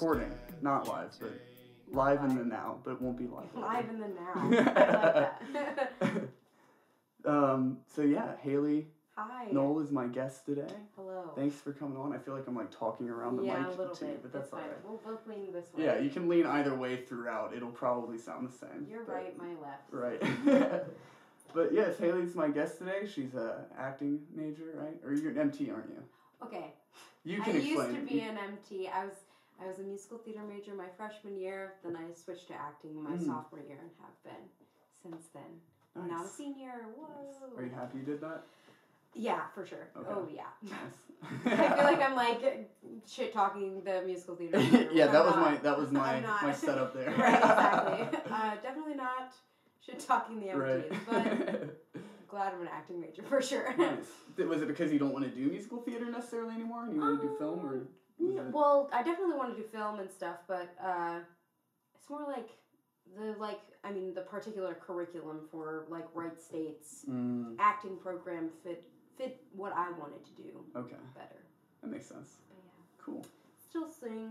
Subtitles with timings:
[0.00, 0.32] recording,
[0.62, 1.32] not live, but
[1.90, 3.46] live in the now, but it won't be live.
[3.54, 4.32] Live in the now.
[4.34, 6.28] I like that.
[7.24, 7.78] um.
[7.94, 9.48] So yeah, Hailey Hi.
[9.50, 10.72] Noll is my guest today.
[10.94, 11.32] Hello.
[11.34, 12.12] Thanks for coming on.
[12.12, 14.22] I feel like I'm like talking around the yeah, mic a little too, bit.
[14.22, 14.62] but that's it's fine.
[14.84, 15.84] We'll both lean this way.
[15.84, 17.52] Yeah, you can lean either way throughout.
[17.52, 18.86] It'll probably sound the same.
[18.88, 19.90] You're right, my left.
[19.90, 20.22] Right.
[21.52, 23.08] but yes, Hailey's my guest today.
[23.12, 24.94] She's a acting major, right?
[25.04, 26.02] Or you're an MT, aren't you?
[26.44, 26.72] Okay.
[27.24, 27.94] You can I can used explain.
[27.94, 28.86] to be an MT.
[28.86, 29.14] I was
[29.62, 31.74] I was a musical theater major my freshman year.
[31.84, 33.26] Then I switched to acting my Mm.
[33.26, 34.48] sophomore year and have been
[35.02, 35.60] since then.
[35.96, 36.86] I'm Now a senior.
[36.96, 37.08] Whoa.
[37.26, 37.58] Nice.
[37.58, 38.44] Are you happy you did that?
[39.14, 39.88] Yeah, for sure.
[39.96, 40.08] Okay.
[40.10, 40.46] Oh yeah.
[40.62, 41.56] Nice.
[41.60, 42.70] I feel like I'm like
[43.06, 44.60] shit talking the musical theater.
[44.92, 45.50] yeah, that I'm was not.
[45.52, 47.10] my that was my my setup there.
[47.18, 48.20] right, exactly.
[48.30, 49.32] Uh, definitely not
[49.84, 50.92] shit talking the MTs, right.
[51.10, 53.74] but glad I'm an acting major for sure.
[53.76, 54.06] nice.
[54.46, 57.20] Was it because you don't want to do musical theater necessarily anymore, and you want
[57.20, 57.88] to do film, or was
[58.20, 58.52] Yeah, it?
[58.52, 61.20] well, I definitely want to do film and stuff, but uh,
[61.94, 62.48] it's more like
[63.16, 68.82] the like I mean the particular curriculum for like Wright State's Mm, acting program fit
[69.16, 71.40] fit what I wanted to do okay, better.
[71.82, 72.36] that makes sense.
[72.48, 73.26] But yeah, Cool.
[73.68, 74.30] still sing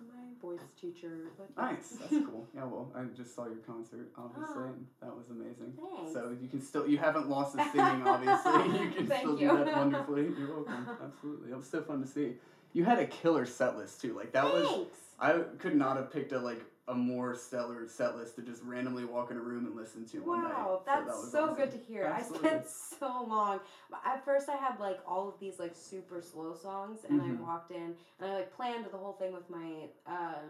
[0.00, 1.96] my voice teacher, but Nice.
[2.00, 2.46] That's cool.
[2.54, 2.64] Yeah.
[2.64, 4.64] Well, I just saw your concert, obviously, Oh.
[4.66, 5.72] and that was amazing.
[5.96, 6.12] Thanks.
[6.12, 8.78] So you can still you haven't lost the singing, obviously.
[8.84, 9.48] You can Thank still you.
[9.50, 10.28] do that wonderfully.
[10.38, 10.86] You're welcome.
[11.02, 11.50] Absolutely.
[11.52, 12.34] It was so fun to see.
[12.72, 14.12] You had a killer set list too.
[14.14, 14.86] Like that was
[15.18, 19.04] I could not have picked a like a more stellar set list to just randomly
[19.04, 20.52] walk in a room and listen to one night.
[20.52, 21.56] Wow, So that's that was so awesome.
[21.56, 22.04] good to hear.
[22.04, 22.48] Absolutely.
[22.48, 23.60] I spent so long.
[24.04, 27.38] At first, I had like all of these like super slow songs, and Mhm.
[27.38, 30.40] I walked in and I like planned the whole thing with my uh,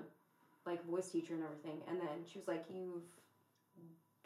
[0.67, 1.83] like voice teacher and everything.
[1.89, 3.03] And then she was like, "You've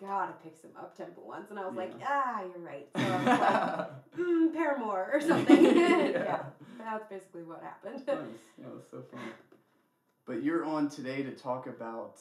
[0.00, 3.16] gotta pick some up tempo ones," and I was like, "Ah, you're right." So I
[3.22, 5.64] was like, mm, Paramore or something.
[5.76, 6.08] Yeah.
[6.24, 6.42] yeah,
[6.84, 8.02] that's basically what happened.
[8.06, 8.16] nice.
[8.58, 9.20] Yeah, it was so fun.
[10.26, 12.20] But you're on today to talk about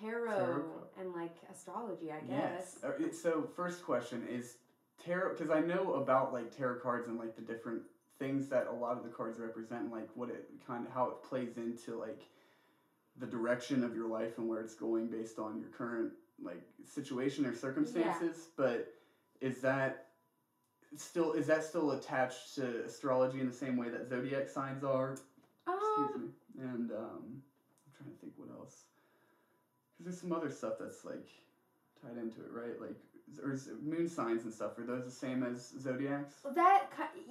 [0.00, 0.64] Tarot, Tarot.
[1.00, 2.78] and like astrology, I guess.
[2.84, 4.58] Uh, it- So first question is
[5.04, 7.82] tarot because I know about like tarot cards and like the different
[8.18, 11.06] things that a lot of the cards represent, and, like what it kind of how
[11.06, 12.22] it plays into like
[13.18, 16.12] the direction of your life and where it's going based on your current
[16.42, 18.48] like situation or circumstances.
[18.56, 18.92] But
[19.40, 20.06] is that
[20.96, 25.12] still is that still attached to astrology in the same way that zodiac signs are?
[25.66, 26.62] Excuse Um, me.
[26.62, 28.84] And um, I'm trying to think what else.
[29.92, 31.28] Because there's some other stuff that's like
[32.02, 32.80] tied into it, right?
[32.80, 32.96] Like,
[33.42, 34.78] or moon signs and stuff.
[34.78, 36.34] Are those the same as zodiacs?
[36.54, 36.86] That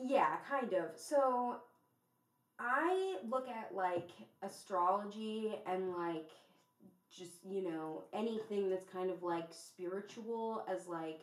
[0.05, 0.89] yeah, kind of.
[0.95, 1.57] So
[2.59, 4.09] I look at like
[4.41, 6.29] astrology and like
[7.15, 11.21] just, you know, anything that's kind of like spiritual as like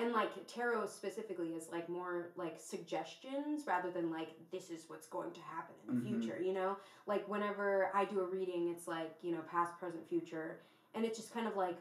[0.00, 5.06] and like tarot specifically is like more like suggestions rather than like this is what's
[5.06, 6.20] going to happen in the Mhm.
[6.20, 6.76] future, you know?
[7.06, 10.60] Like whenever I do a reading, it's like, you know, past, present, future,
[10.94, 11.78] and it's just kind of like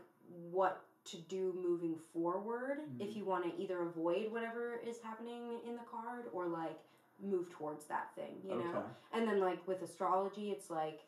[0.52, 3.16] what to do moving forward if Mhm.
[3.16, 6.78] you want to either avoid whatever is happening in the card or like
[7.20, 8.76] move towards that thing, you know?
[8.76, 8.86] Okay.
[9.14, 11.00] And then like with astrology, it's like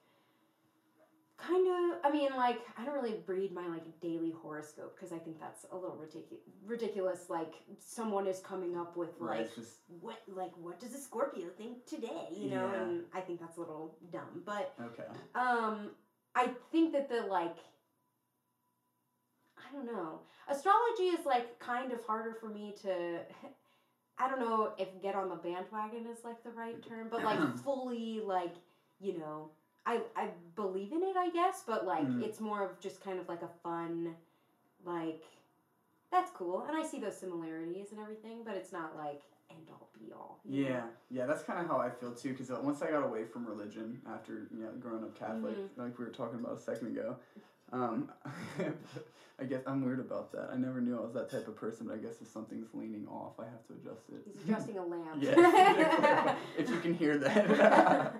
[1.41, 1.99] kind of.
[2.03, 5.65] I mean, like I don't really read my like daily horoscope because I think that's
[5.71, 6.43] a little ridiculous.
[6.65, 7.29] Ridiculous.
[7.29, 9.41] Like someone is coming up with Right.
[9.41, 12.27] like just what like what does a Scorpio think today?
[12.35, 12.81] You know, Yeah.
[12.81, 14.43] and I think that's a little dumb.
[14.45, 15.03] But okay.
[15.35, 15.91] um,
[16.35, 17.55] I think that the like.
[19.57, 20.21] I don't know.
[20.47, 23.19] Astrology is like kind of harder for me to.
[24.21, 27.39] I don't know if get on the bandwagon is like the right term, but like
[27.63, 28.53] fully like
[28.99, 29.51] you know,
[29.89, 32.23] I I believe in it, I guess, but like Mhm.
[32.23, 34.15] it's more of just kind of like a fun,
[34.85, 35.23] like
[36.11, 39.89] that's cool, and I see those similarities and everything, but it's not like end all
[39.99, 40.39] be all.
[40.45, 40.69] you know?
[40.69, 42.29] Yeah, yeah, that's kind of how I feel too.
[42.33, 45.69] Because once I got away from religion after you know growing up Catholic, Mhm.
[45.77, 47.17] like we were talking about a second ago,
[47.71, 48.11] um,
[49.39, 50.49] I guess I'm weird about that.
[50.51, 53.07] I never knew I was that type of person, but I guess if something's leaning
[53.07, 54.21] off, I have to adjust it.
[54.33, 55.15] He's adjusting a lamp.
[55.21, 58.15] Yes, if you can hear that.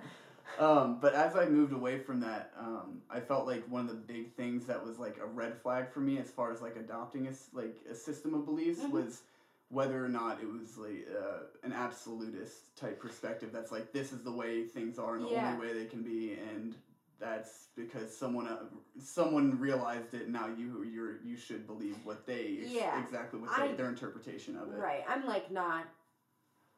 [0.60, 3.94] Um, but as I moved away from that, um, I felt like one of the
[4.14, 7.26] big things that was like a red flag for me as far as like adopting
[7.26, 8.90] a like a system of beliefs Mhm.
[8.90, 9.22] was
[9.70, 14.22] whether or not it was like uh, an absolutist type perspective that's like this is
[14.22, 15.46] the way things are and the Yeah.
[15.54, 16.74] only way they can be and
[17.20, 18.64] that's because someone uh,
[18.98, 23.00] someone realized it now you you're you should believe what they Yeah.
[23.02, 25.04] exactly what I- their interpretation of it Right.
[25.08, 25.84] I'm like not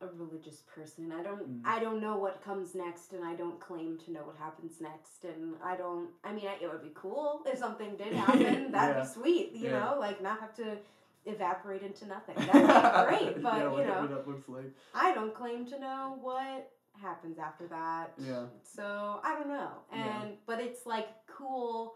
[0.02, 1.12] a religious person.
[1.12, 1.62] I don't Mm.
[1.64, 5.24] I don't know what comes next and I don't claim to know what happens next
[5.24, 8.70] and I don't I mean I, it would be cool if something did happen.
[8.72, 9.02] That'd Yeah.
[9.02, 9.78] be sweet, you Yeah.
[9.80, 10.78] know, like not have to
[11.24, 12.34] evaporate into nothing.
[12.46, 14.72] That'd be great, but yeah, you know, that looks like.
[14.94, 16.70] I don't claim to know what
[17.00, 18.12] happens after that.
[18.18, 18.44] Yeah.
[18.62, 19.70] So I don't know.
[19.92, 21.94] And but it's like cool.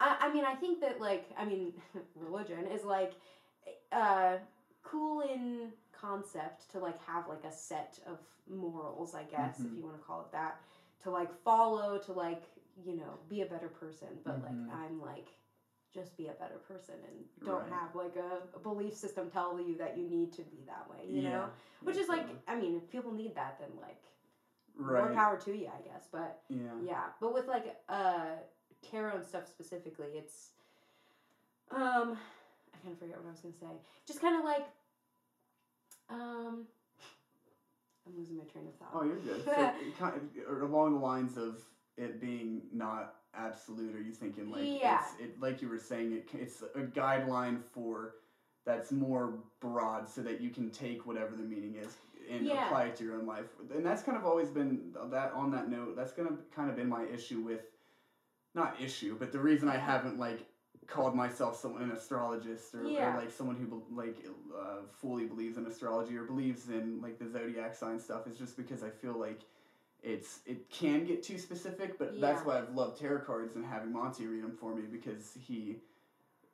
[0.00, 1.72] I I mean I think that like I mean
[2.16, 3.12] religion is like
[3.92, 4.36] uh
[4.82, 9.66] cool in concept to like have like a set of morals I guess Mhm.
[9.72, 10.60] if you want to call it that
[11.02, 12.42] to like follow to like
[12.84, 14.42] you know be a better person but Mhm.
[14.42, 15.28] like I'm like
[15.92, 17.72] just be a better person and don't Right.
[17.72, 21.06] have like a, a belief system tell you that you need to be that way
[21.06, 21.30] you yeah.
[21.32, 21.50] know
[21.82, 22.26] which is like.
[22.46, 24.02] I mean if people need that then like
[24.78, 26.06] more power to you, I guess.
[26.12, 26.78] But Yeah.
[26.82, 28.36] yeah, but with like uh
[28.82, 30.50] tarot and stuff specifically, it's
[31.70, 32.18] um
[32.74, 33.80] I kind of forget what I was gonna say.
[34.06, 34.66] Just kind of like
[36.08, 36.66] um
[38.06, 38.90] I'm losing my train of thought.
[38.94, 39.44] Oh, you're good.
[39.44, 41.60] So, kind of, along the lines of
[41.96, 45.00] it being not absolute, are you thinking like Yeah.
[45.00, 48.14] it's it like you were saying it, it's a guideline for
[48.64, 51.96] that's more broad so that you can take whatever the meaning is
[52.30, 52.66] and Yeah.
[52.66, 53.46] apply it to your own life.
[53.74, 55.96] And that's kind of always been that on that note.
[55.96, 57.62] That's gonna kind of been my issue with
[58.54, 60.46] not issue, but the reason I haven't like
[60.86, 63.14] called myself someone an astrologist or, Yeah.
[63.14, 64.24] or like someone who like
[64.58, 68.56] uh, fully believes in astrology or believes in like the zodiac sign stuff is just
[68.56, 69.40] because I feel like
[70.02, 73.92] it's it can get too specific, but that's why I've loved tarot cards and having
[73.92, 75.80] Monty read them for me because he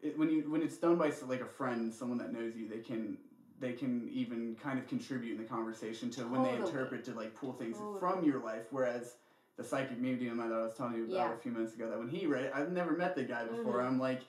[0.01, 2.79] it, when you when it's done by like a friend, someone that knows you, they
[2.79, 3.19] can
[3.61, 7.35] they can even kind of contribute in the conversation to when they interpret to like
[7.35, 8.01] pull things Totally.
[8.01, 9.15] from your life, whereas
[9.57, 11.33] the psychic medium that I was telling you about Yeah.
[11.33, 13.79] a few minutes ago that when he read it, I've never met the guy before.
[13.81, 13.87] Mhm.
[13.87, 14.23] I'm like,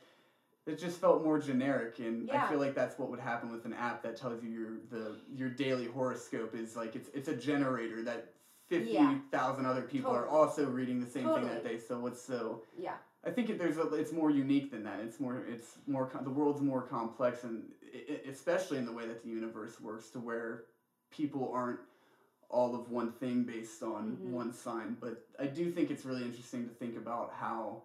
[0.66, 3.74] it just felt more generic, and I feel like that's what would happen with an
[3.74, 8.02] app that tells you your the your daily horoscope is like it's it's a generator
[8.04, 8.34] that
[8.68, 8.98] fifty
[9.32, 11.78] thousand other people are also reading the same thing that day.
[11.78, 12.96] So what's so Yeah.
[13.26, 15.00] I think it, there's a, it's more unique than that.
[15.02, 19.06] It's more it's more the world's more complex and i i especially in the way
[19.06, 20.64] that the universe works to where
[21.12, 21.80] people aren't
[22.54, 24.32] all of one thing based on Mhm.
[24.32, 24.96] one sign.
[25.02, 27.82] But I do think it's really interesting to think about how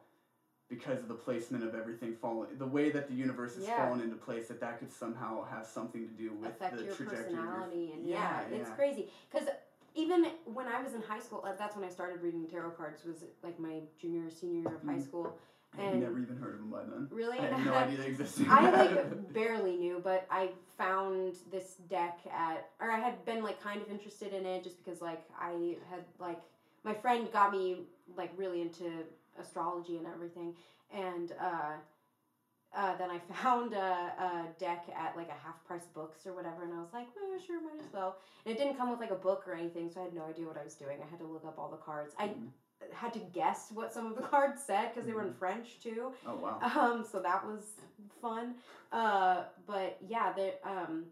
[0.69, 3.87] because of the placement of everything falling the way that the universe has Yeah.
[3.87, 6.95] fallen into place that that could somehow have something to do with affect the your
[6.95, 9.49] trajectory personality and Yeah, yeah, it's crazy because
[9.95, 13.03] even when i was in high school uh, that's when i started reading tarot cards
[13.07, 15.03] was like my junior or senior year of high Mhm.
[15.03, 15.39] school
[15.79, 17.09] and never even heard of them by then.
[17.11, 18.47] really I had no idea they existed.
[18.49, 23.63] I like barely knew, but I found this deck at, or I had been like
[23.63, 26.41] kind of interested in it just because like I had like
[26.85, 27.83] my friend got me
[28.17, 28.91] like really into
[29.39, 30.55] astrology and everything,
[30.93, 31.73] and uh,
[32.77, 36.65] uh, then I found a, a deck at like a half price books or whatever,
[36.65, 38.17] and I was like, oh, sure, might as well.
[38.45, 40.47] And it didn't come with like a book or anything, so I had no idea
[40.47, 40.99] what I was doing.
[41.05, 42.15] I had to look up all the cards.
[42.19, 42.49] I Mhm.
[42.93, 45.39] Had to guess what some of the cards said because they were in Mhm.
[45.39, 46.13] French too.
[46.27, 46.59] Oh wow.
[46.63, 47.65] Um, so that was
[48.21, 48.55] fun.
[48.93, 50.55] Uh, but yeah, there.
[50.65, 51.07] Um,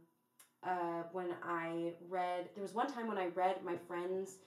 [0.62, 4.38] uh, when I read, there was one time when I read my friend's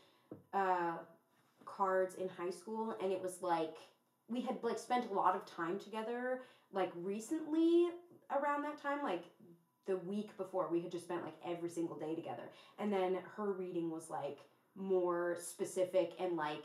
[0.54, 0.98] uh,
[1.66, 3.76] cards in high school, and it was like
[4.28, 6.42] we had like spent a lot of time together.
[6.74, 7.88] Like recently,
[8.32, 9.24] around that time, like
[9.86, 12.50] the week before, we had just spent like every single day together,
[12.80, 14.40] and then her reading was like
[14.76, 16.64] more specific and like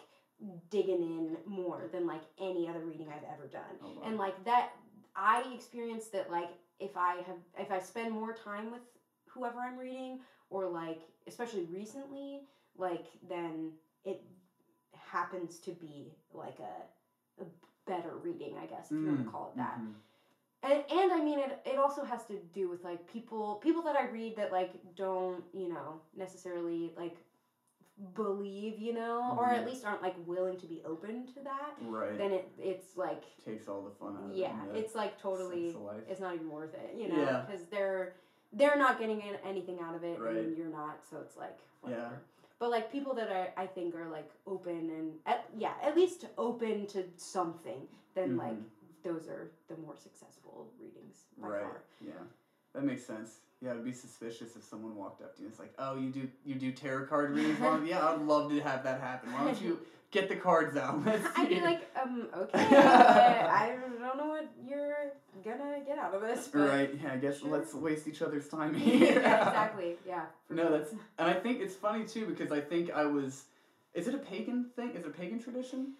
[0.70, 4.02] digging in more than like any other reading I've ever done Oh, wow.
[4.08, 4.70] and like that
[5.16, 8.80] i experienced that like if i have if i spend more time with
[9.28, 10.18] whoever i'm reading
[10.50, 12.40] or like especially recently
[12.76, 13.70] like then
[14.04, 14.22] it
[14.94, 17.46] happens to be like a, a
[17.86, 19.92] better reading i guess if you want Mm, to call it that mhm.
[20.62, 23.96] and, and i mean it, it also has to do with like people people that
[23.96, 27.16] i read that like don't you know necessarily like
[28.14, 29.66] believe you know or at Mhm.
[29.70, 32.18] least aren't like willing to be open to that Right.
[32.18, 34.76] then it it's like takes all the fun out of yeah, it.
[34.76, 35.76] it's like totally
[36.08, 37.44] it's not even worth it you know Yeah.
[37.46, 38.14] because they're
[38.52, 40.36] they're not getting anything out of it Right.
[40.36, 42.02] and you're not so it's like whatever.
[42.02, 42.10] Yeah.
[42.58, 46.26] but like people that are i think are like open and at, yeah at least
[46.36, 48.64] open to something then like Mhm.
[49.04, 51.62] those are the more successful readings by right.
[51.62, 52.12] far Yeah.
[52.72, 53.38] That makes sense.
[53.64, 56.10] Yeah, I'd be suspicious if someone walked up to you and it's like, "Oh, you
[56.10, 59.32] do you do tarot card readings?" Well, yeah, I'd love to have that happen.
[59.32, 59.78] Why don't you
[60.10, 61.00] get the cards out?
[61.36, 66.50] I'd be like um okay i don't know what you're gonna get out of this
[66.52, 66.90] Right.
[67.02, 67.14] Yeah.
[67.14, 67.48] I guess Sure.
[67.48, 69.18] let's waste each other's time yeah, here.
[69.18, 73.44] exactly yeah No, that's and I think it's funny too because I think I was.
[73.94, 74.90] Is it a pagan thing?
[74.90, 75.94] Is it a pagan tradition?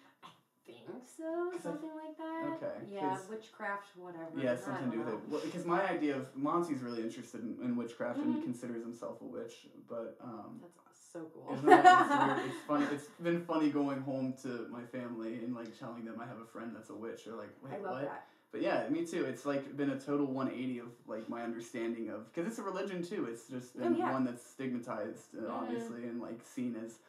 [0.91, 2.57] Think so, something like that.
[2.63, 4.29] Okay, Yeah, witchcraft, whatever.
[4.35, 5.19] Yeah, something to do with it.
[5.29, 8.43] Well, because my idea of Monty's really interested in, in witchcraft and Mhm.
[8.43, 11.53] considers himself a witch, but um, That's so cool.
[11.53, 12.85] Isn't that, it's, it's funny.
[12.91, 16.45] It's been funny going home to my family and like telling them I have a
[16.45, 17.25] friend that's a witch.
[17.25, 18.01] They're like, I wait, love what?
[18.03, 18.27] that.
[18.51, 19.25] but yeah, me too.
[19.25, 23.01] It's like been a total 180 of like my understanding of because it's a religion
[23.03, 23.25] too.
[23.31, 24.11] It's just been Oh, yeah.
[24.11, 25.51] one that's stigmatized, uh, Mhm.
[25.51, 26.99] obviously, and like seen as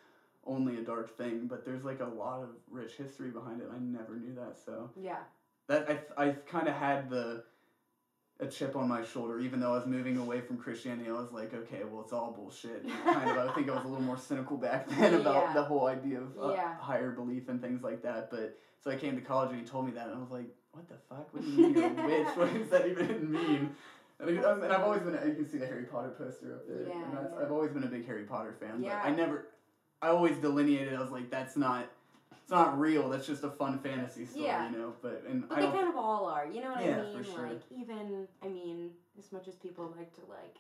[0.47, 1.47] only a dark thing.
[1.47, 3.69] But there's like a lot of rich history behind it.
[3.75, 4.59] I never knew that.
[4.65, 5.19] So Yeah.
[5.69, 7.45] that I I kind of had the
[8.39, 11.09] a chip on my shoulder, even though I was moving away from Christianity.
[11.09, 12.87] I was like, okay, well, it's all bullshit.
[13.05, 13.39] kind of.
[13.39, 15.53] I think I was a little more cynical back then about Yeah.
[15.55, 16.77] the whole idea of uh, Yeah.
[16.77, 18.31] higher belief and things like that.
[18.31, 20.51] But so I came to college and he told me that, and I was like,
[20.73, 21.33] what the fuck?
[21.33, 22.29] What do you mean you're a witch?
[22.37, 23.71] What does that even mean?
[24.21, 26.67] And, I, um, and I've always been, you can see the Harry Potter poster up
[26.69, 26.87] there.
[26.89, 27.39] Yeah, and yeah.
[27.43, 28.83] I've always been a big Harry Potter fan.
[28.83, 29.01] Yeah.
[29.03, 29.47] But I never,
[30.07, 31.89] I always delineated, I was like, that's not,
[32.31, 33.09] it's not real.
[33.09, 34.71] That's just a fun fantasy story, Yeah.
[34.71, 34.93] you know?
[35.03, 36.47] But, and But I they kind of all are.
[36.47, 37.17] You know what Yeah, I mean?
[37.17, 37.49] for sure.
[37.49, 40.59] Like even I mean, as much as people like to like,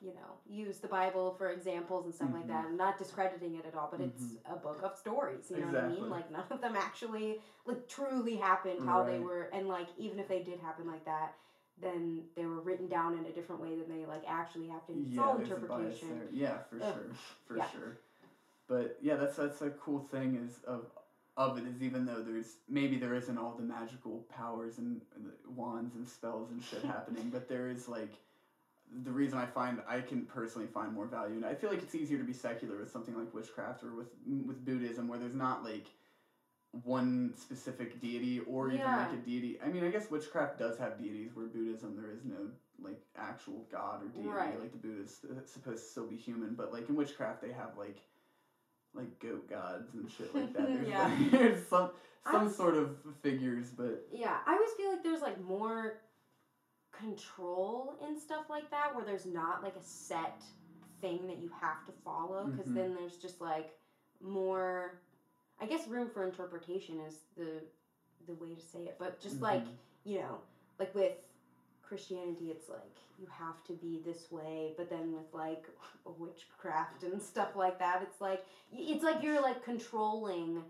[0.00, 2.48] you know, use the Bible for examples and stuff like Mhm.
[2.48, 2.64] that.
[2.64, 5.50] I'm not discrediting it at all, but it's a book of stories.
[5.50, 6.08] You know what I mean?
[6.08, 10.26] Like none of them actually like truly happened how they were, and like even if
[10.26, 11.34] they did happen like that.
[11.82, 15.06] Then they were written down in a different way than they like actually happened.
[15.06, 16.08] It's yeah, all there's a bias interpretation.
[16.10, 16.28] there.
[16.30, 16.94] Yeah, for Ugh.
[16.94, 17.10] sure,
[17.46, 17.68] for Yeah.
[17.70, 17.96] sure.
[18.70, 20.86] But yeah, that's that's a cool thing is of
[21.36, 25.00] of it is even though there's maybe there isn't all the magical powers and
[25.44, 28.12] wands and spells and shit happening, but there is like
[29.04, 31.96] the reason I find I can personally find more value, and I feel like it's
[31.96, 34.12] easier to be secular with something like witchcraft or with
[34.46, 35.86] with Buddhism, where there's not like
[36.84, 38.98] one specific deity or even Yeah.
[38.98, 39.58] like a deity.
[39.60, 43.66] I mean, I guess witchcraft does have deities, where Buddhism there is no like actual
[43.72, 44.28] god or deity.
[44.28, 44.60] Right.
[44.60, 47.76] Like the Buddha's uh, supposed to still be human, but like in witchcraft they have
[47.76, 48.00] like
[48.94, 50.66] like goat gods and shit like that.
[50.74, 51.04] There's, Yeah.
[51.04, 51.90] like, there's some
[52.30, 56.00] some sort of figures, but Yeah, I always feel like there's like more
[56.92, 60.42] control in stuff like that where there's not like a set
[61.00, 62.74] thing that you have to follow because Mhm.
[62.74, 63.78] then there's just like
[64.20, 64.98] more
[65.58, 67.62] I guess room for interpretation is the
[68.26, 69.76] the way to say it but just like Mhm.
[70.04, 70.40] you know
[70.78, 71.16] like with
[71.90, 75.64] Christianity it's like you have to be this way but then with like
[76.04, 80.62] witchcraft and stuff like that it's like it's like you're like controlling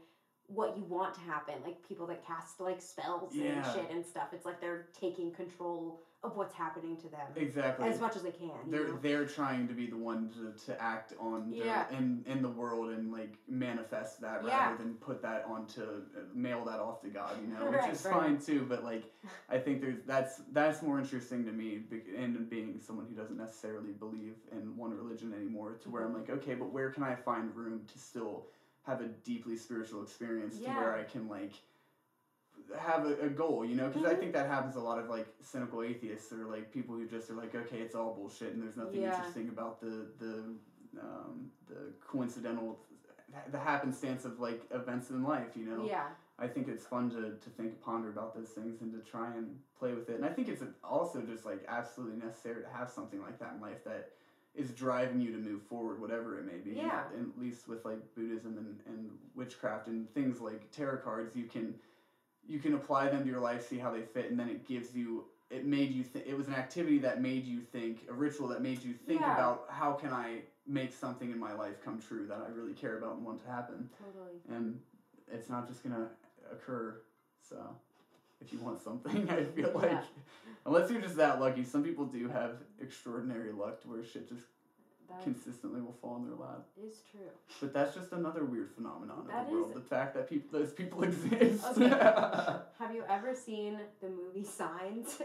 [0.52, 4.28] what you want to happen like people that cast like spells and shit and stuff
[4.32, 7.88] it's like they're taking control of what's happening to them exactly.
[7.88, 8.98] as much as they can they're know?
[9.00, 11.84] they're trying to be the one to, to act on the, Yeah.
[11.96, 14.66] in in the world and like manifest that Yeah.
[14.72, 17.94] rather than put that onto uh, mail that off to God, you know, Right, which
[17.94, 18.14] is right.
[18.14, 18.66] fine too.
[18.68, 19.04] But like,
[19.48, 21.80] I think there's that's that's more interesting to me,
[22.16, 26.32] and being someone who doesn't necessarily believe in one religion anymore, to where I'm Mm-hmm.
[26.32, 28.46] like, okay, but where can I find room to still
[28.90, 31.54] have a deeply spiritual experience to where I can like
[32.78, 34.20] have a, a goal, you know, because I Mhm.
[34.20, 37.34] think that happens a lot of like cynical atheists or like people who just are
[37.34, 39.10] like, okay, it's all bullshit and there's nothing Yeah.
[39.10, 40.34] interesting about the the
[41.00, 42.78] um, the coincidental,
[43.50, 45.86] the happenstance of like events in life, you know.
[45.86, 49.28] yeah I think it's fun to, to think, ponder about those things and to try
[49.34, 50.16] and play with it.
[50.16, 53.60] And I think it's also just like absolutely necessary to have something like that in
[53.60, 54.08] life that
[54.54, 56.70] is driving you to move forward, whatever it may be.
[56.70, 57.04] And Yeah.
[57.16, 61.74] At least with like Buddhism and, and witchcraft and things like tarot cards, you can
[62.42, 64.94] you can apply them to your life, see how they fit, and then it gives
[64.94, 65.24] you.
[65.50, 66.24] It made you think.
[66.26, 69.34] It was an activity that made you think, a ritual that made you think Yeah.
[69.34, 72.94] about how can I make something in my life come true that I really care
[72.94, 74.78] about and want to happen totally and
[75.26, 76.08] it's not just gonna
[76.50, 76.96] occur.
[77.40, 77.74] So,
[78.40, 80.00] if you want something, I feel like Yeah.
[80.66, 84.42] unless you're just that lucky, some people do have extraordinary luck to where shit just
[85.08, 86.62] that consistently will fall in their lap.
[86.86, 87.28] is true
[87.60, 89.74] But that's just another weird phenomenon That of the world.
[89.74, 91.64] The fact that people, those people exist.
[91.76, 91.88] Okay.
[92.78, 95.18] have you ever seen the movie Signs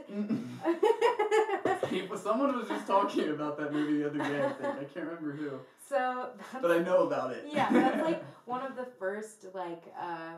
[1.89, 4.43] People, someone was just talking about that movie the other day.
[4.43, 5.51] I think I can't remember who,
[5.87, 6.29] so
[6.61, 7.45] but I know about it.
[7.51, 10.33] yeah, that's like one of the first like uh,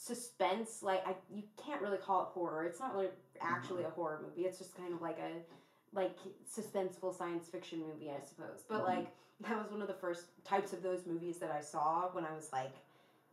[0.00, 0.82] suspense.
[0.82, 2.64] Like I, you can't really call it horror.
[2.64, 3.08] It's not really
[3.40, 4.48] actually a horror movie.
[4.48, 5.32] It's just kind of like a
[5.94, 6.16] like
[6.48, 8.64] suspenseful science fiction movie, I suppose.
[8.68, 8.86] But Mhm.
[8.86, 9.06] like
[9.40, 12.32] that was one of the first types of those movies that I saw when I
[12.34, 12.72] was like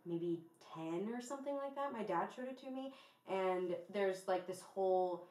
[0.06, 0.42] maybe
[0.74, 1.94] ten or something like that.
[1.94, 2.94] My dad showed it to me,
[3.30, 5.28] and there's like this whole.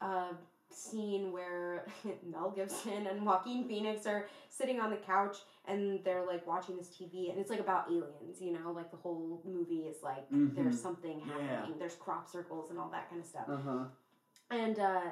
[0.00, 0.32] Uh,
[0.70, 1.86] scene where
[2.30, 6.88] Mel Gibson and Joaquin Phoenix are sitting on the couch and they're like watching this
[6.88, 10.54] TV and it's like about aliens, you know, like the whole movie is like Mhm.
[10.54, 11.32] there's something Yeah.
[11.56, 13.48] happening, there's crop circles and all that kind of stuff.
[13.48, 13.84] Uh huh.
[14.50, 15.10] And uh,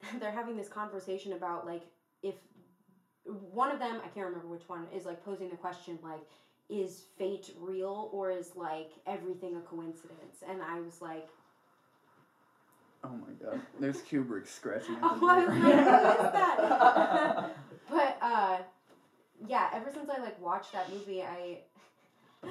[0.20, 1.82] they're having this conversation about like
[2.22, 2.34] if
[3.24, 6.20] one of them, I can't remember which one, is like posing the question like,
[6.68, 10.42] is fate real or is like everything a coincidence?
[10.48, 11.28] And I was like,
[13.04, 13.60] Oh my god.
[13.78, 17.50] There's Kubrick scratching at Oh, I was like, who is that?
[17.90, 18.58] but uh,
[19.46, 21.58] yeah, ever since I like watched that movie, I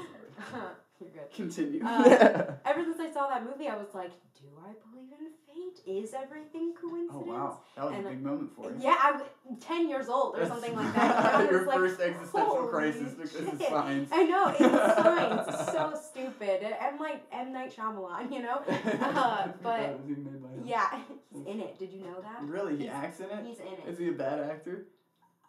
[1.00, 1.32] You're good.
[1.34, 1.84] Continue.
[1.84, 5.82] Uh, Ever since I saw that movie, I was like, do I believe in fate?
[5.86, 7.12] Is everything coincidence?
[7.14, 8.78] oh wow, that was and, a big moment for you.
[8.80, 9.22] Yeah, I was
[9.60, 11.46] 10 years old or something like that.
[11.46, 14.10] you Your like, first existential crisis because of science.
[14.14, 15.48] I know, it's science.
[15.50, 16.64] It's so stupid.
[16.64, 17.52] And like M.
[17.54, 18.62] Night Shyamalan, you know?
[18.68, 20.64] Uh, but That was even made by him.
[20.66, 21.00] yeah,
[21.32, 21.78] he's in it.
[21.80, 22.44] Did you know that?
[22.44, 23.46] Really, he He's- acts in it.
[23.46, 23.80] He's in it.
[23.88, 24.86] Is he a bad actor?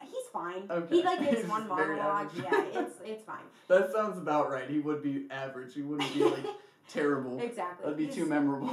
[0.05, 0.65] He's fine.
[0.71, 0.97] Okay.
[0.97, 2.31] He like gives one monologue.
[2.37, 3.39] Yeah, it's it's fine.
[3.69, 4.69] That sounds about right.
[4.69, 5.75] He would be average.
[5.75, 6.45] He wouldn't be like
[6.89, 7.41] terrible.
[7.41, 7.83] Exactly.
[7.85, 8.69] That'd be He's too memorable.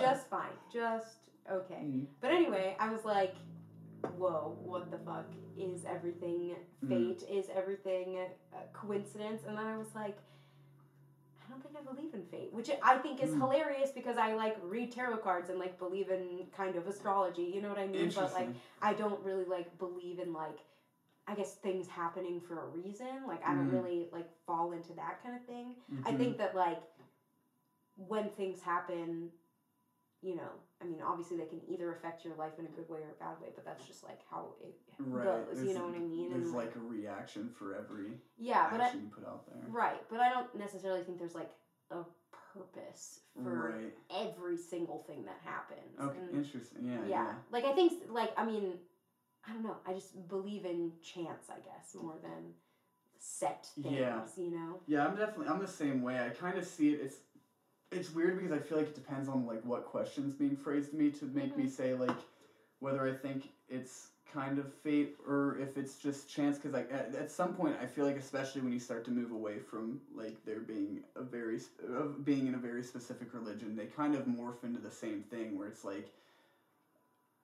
[0.00, 0.50] just fine.
[0.72, 1.06] Just
[1.50, 1.74] okay.
[1.84, 2.06] Mm.
[2.20, 3.34] But anyway, I was like,
[4.18, 5.26] whoa, what the fuck?
[5.56, 6.88] Is everything Mm.
[6.88, 7.22] fate?
[7.30, 8.18] Is everything
[8.72, 9.42] coincidence?
[9.46, 10.18] And then I was like,
[11.44, 13.38] I don't think I believe in fate, which I think is Mm.
[13.38, 17.42] hilarious because I like read tarot cards and like believe in kind of astrology.
[17.42, 18.10] You know what I mean?
[18.14, 18.48] But like,
[18.80, 20.64] I don't really like believe in like,
[21.26, 23.26] I guess things happening for a reason.
[23.26, 23.72] Like, I don't Mm.
[23.72, 25.74] really like fall into that kind of thing.
[26.04, 26.18] I Mhm.
[26.18, 26.80] think that like
[27.96, 29.30] when things happen,
[30.24, 30.48] you know,
[30.80, 33.20] I mean, obviously they can either affect your life in a good way or a
[33.22, 35.24] bad way, but that's just like how it Right.
[35.24, 35.62] goes.
[35.62, 36.30] You know what I mean?
[36.30, 39.62] There's And like a reaction for every yeah, but I, you put out there.
[39.68, 41.50] right, but I don't necessarily think there's like
[41.90, 41.98] a
[42.54, 43.94] purpose for Right.
[44.10, 46.00] every single thing that happens.
[46.00, 46.18] Okay.
[46.18, 46.86] And, Interesting.
[46.86, 47.00] Yeah.
[47.02, 47.34] yeah, Yeah.
[47.50, 48.78] like I think, like I mean,
[49.46, 49.76] I don't know.
[49.86, 52.54] I just believe in chance, I guess, more than
[53.18, 53.94] set things.
[53.94, 54.20] Yeah.
[54.36, 54.80] You know?
[54.86, 56.18] Yeah, I'm definitely I'm the same way.
[56.24, 57.00] I kind of see it.
[57.02, 57.16] It's
[57.94, 60.96] it's weird because I feel like it depends on like what questions being phrased to
[60.96, 62.16] me to make me say like
[62.80, 66.56] whether I think it's kind of fate or if it's just chance.
[66.58, 69.32] Because like at, at some point I feel like especially when you start to move
[69.32, 73.76] away from like there being a very sp- of being in a very specific religion,
[73.76, 76.12] they kind of morph into the same thing where it's like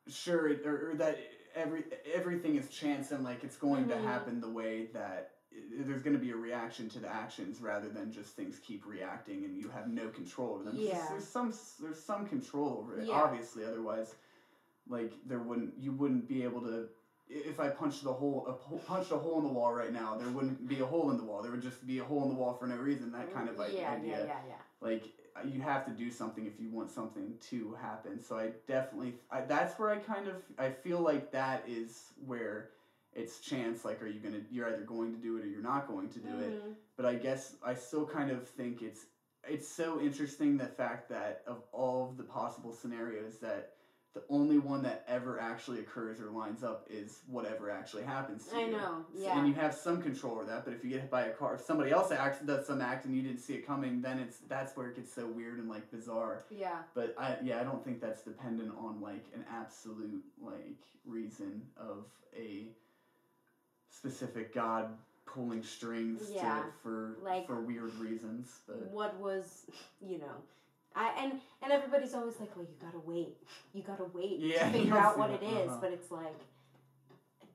[0.09, 1.18] sure it, or, or that
[1.55, 3.88] every everything is chance and like it's going Mhm.
[3.88, 5.33] to happen the way that
[5.78, 9.44] there's going to be a reaction to the actions rather than just things keep reacting
[9.44, 10.74] and you have no control over them.
[10.76, 11.04] Yeah.
[11.10, 13.08] there's some there's some control over it.
[13.08, 13.14] Yeah.
[13.14, 14.14] Obviously, otherwise,
[14.88, 16.86] like there wouldn't you wouldn't be able to.
[17.32, 20.30] If I punched the hole, a, punched a hole in the wall right now, there
[20.30, 21.42] wouldn't be a hole in the wall.
[21.42, 23.12] There would just be a hole in the wall for no reason.
[23.12, 24.54] That kind of like yeah, idea yeah, yeah, yeah.
[24.80, 25.04] like
[25.46, 29.40] you have to do something if you want something to happen so i definitely I,
[29.42, 32.70] that's where i kind of i feel like that is where
[33.14, 35.88] it's chance like are you gonna you're either going to do it or you're not
[35.88, 36.75] going to do it Mhm.
[36.96, 39.07] but i guess i still kind of think it's
[39.49, 43.73] it's so interesting the fact that of all of the possible scenarios that
[44.12, 48.57] the only one that ever actually occurs or lines up is whatever actually happens to
[48.57, 49.05] I you know.
[49.14, 49.38] Yeah.
[49.38, 51.55] And you have some control over that, but if you get hit by a car,
[51.55, 54.38] if somebody else acts does some act and you didn't see it coming, then it's
[54.49, 56.44] that's where it gets so weird and like bizarre.
[56.51, 56.83] yeah.
[56.92, 62.07] But I yeah, I don't think that's dependent on like an absolute like reason of
[62.37, 62.66] a
[63.90, 64.90] specific God
[65.26, 68.59] pulling strings Yeah, to, for like- for weird reasons.
[68.66, 69.66] But what was
[70.00, 70.35] you know
[70.96, 73.37] I and and everybody's always like well you gotta wait
[73.72, 75.68] you gotta wait Yeah, to figure out what it is.
[75.68, 75.79] uh-huh.
[75.81, 76.35] but it's like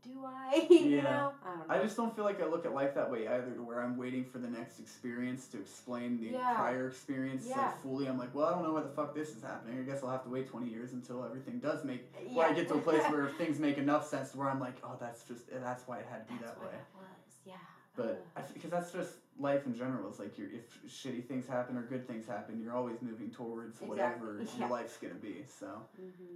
[0.05, 1.03] do I you Yeah.
[1.03, 3.27] know I don't know I just don't feel like I look at life that way
[3.27, 6.53] either, to where I'm waiting for the next experience to explain the Yeah.
[6.55, 7.57] prior experience Yeah.
[7.57, 8.07] like fully.
[8.07, 9.79] I'm like, well, I don't know why the fuck this is happening.
[9.79, 12.01] I guess I'll have to wait 20 years until everything does make.
[12.25, 12.37] yeah.
[12.37, 14.77] Where I get to a place where things make enough sense to where I'm like,
[14.83, 16.75] oh, that's just that's why it had to be that's that way.
[16.75, 17.53] it was yeah
[17.95, 20.07] But because that's just life in general.
[20.09, 23.81] It's like you're if shitty things happen or good things happen, you're always moving towards
[23.81, 25.43] whatever Exactly, your life's gonna be.
[25.59, 25.67] So
[25.99, 26.35] mm-hmm.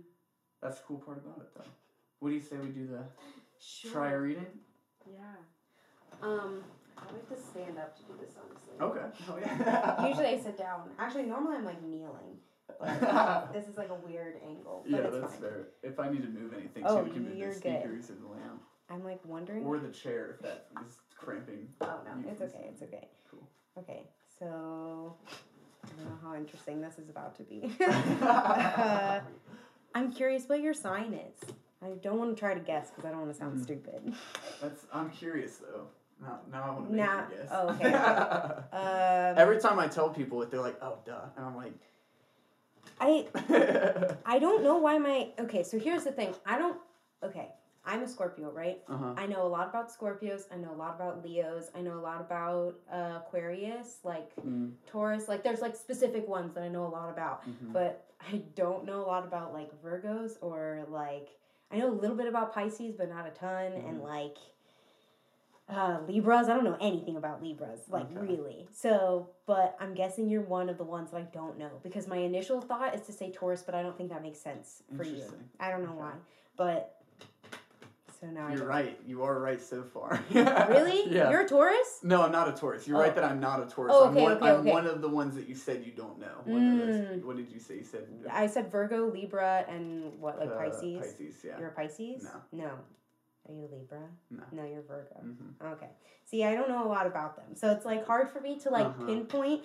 [0.62, 1.69] that's the cool part about it, though.
[2.19, 3.03] What do you say we do the
[3.59, 4.45] sure try reading?
[5.11, 5.21] yeah
[6.21, 6.63] um
[6.97, 9.07] I like to stand up to do this honestly Okay.
[9.29, 10.05] Oh yeah.
[10.07, 12.37] usually I sit down actually normally I'm like kneeling
[12.79, 15.67] but this is like a weird angle but Yeah, that's fine fair.
[15.83, 17.79] If I need to move anything, Oh, too, we can move you're the good.
[17.81, 18.61] speakers or the lamp.
[18.91, 21.67] I'm like wondering Or the chair if that is cramping.
[21.81, 22.69] Oh no, You it's okay.
[22.71, 23.07] It's okay.
[23.31, 23.47] Cool.
[23.79, 24.07] Okay,
[24.39, 25.15] so
[25.83, 27.71] I don't know how interesting this is about to be.
[27.85, 29.19] uh,
[29.95, 31.49] I'm curious what your sign is.
[31.81, 33.63] I don't want to try to guess because I don't want to sound Mm.
[33.63, 34.13] stupid.
[34.61, 35.87] That's I'm curious though.
[36.21, 37.49] Now, now I want to make Now- you guess.
[37.51, 37.93] oh, okay.
[39.33, 41.73] Um, Every time I tell people it, they're like, "Oh, duh," and I'm like,
[42.99, 43.27] I
[44.25, 45.63] I don't know why my okay.
[45.63, 46.33] So here's the thing.
[46.45, 46.77] I don't.
[47.23, 47.49] Okay,
[47.85, 48.81] I'm a Scorpio, right?
[48.89, 50.43] "Uh huh." I know a lot about Scorpios.
[50.51, 51.71] I know a lot about Leos.
[51.73, 55.29] I know a lot about uh, Aquarius, like Mm, Taurus.
[55.29, 57.47] Like there's like specific ones that I know a lot about.
[57.47, 57.71] mhm.
[57.71, 61.29] but I don't know a lot about like Virgos or like
[61.71, 64.03] I know a little bit about Pisces, but not a ton, and Mhm.
[64.03, 64.38] like
[65.67, 66.49] uh, Libras.
[66.49, 68.19] I don't know anything about Libras, like Okay.
[68.19, 68.67] really.
[68.71, 72.17] So, but I'm guessing you're one of the ones that I don't know because my
[72.17, 75.23] initial thought is to say Taurus, but I don't think that makes sense for you.
[75.60, 75.99] I don't know Okay.
[75.99, 76.13] why,
[76.58, 76.98] but
[78.19, 78.99] So now You're right.
[79.08, 80.21] You are right so far.
[80.34, 81.10] Really?
[81.10, 81.29] yeah.
[81.29, 81.99] You're a Taurus?
[82.03, 82.86] no, I'm not a Taurus.
[82.88, 83.01] You're Oh.
[83.01, 83.93] right that I'm not a Taurus.
[83.95, 84.71] Oh, I'm, okay, one, okay, I'm okay.
[84.71, 86.41] one of the ones that you said you don't know.
[86.43, 87.23] One of those- Mm.
[87.23, 87.75] What did you say?
[87.75, 90.99] You said I said Virgo, Libra, and what, like uh, Pisces?
[90.99, 91.58] Pisces, yeah.
[91.60, 92.23] You're a Pisces?
[92.23, 92.65] No.
[92.65, 92.65] No.
[93.47, 94.01] Are you a Libra?
[94.29, 94.43] No.
[94.51, 95.15] No, you're Virgo.
[95.21, 95.89] hmm Okay.
[96.25, 97.55] See, I don't know a lot about them.
[97.55, 99.05] So it's like hard for me to like Uh-huh.
[99.05, 99.63] pinpoint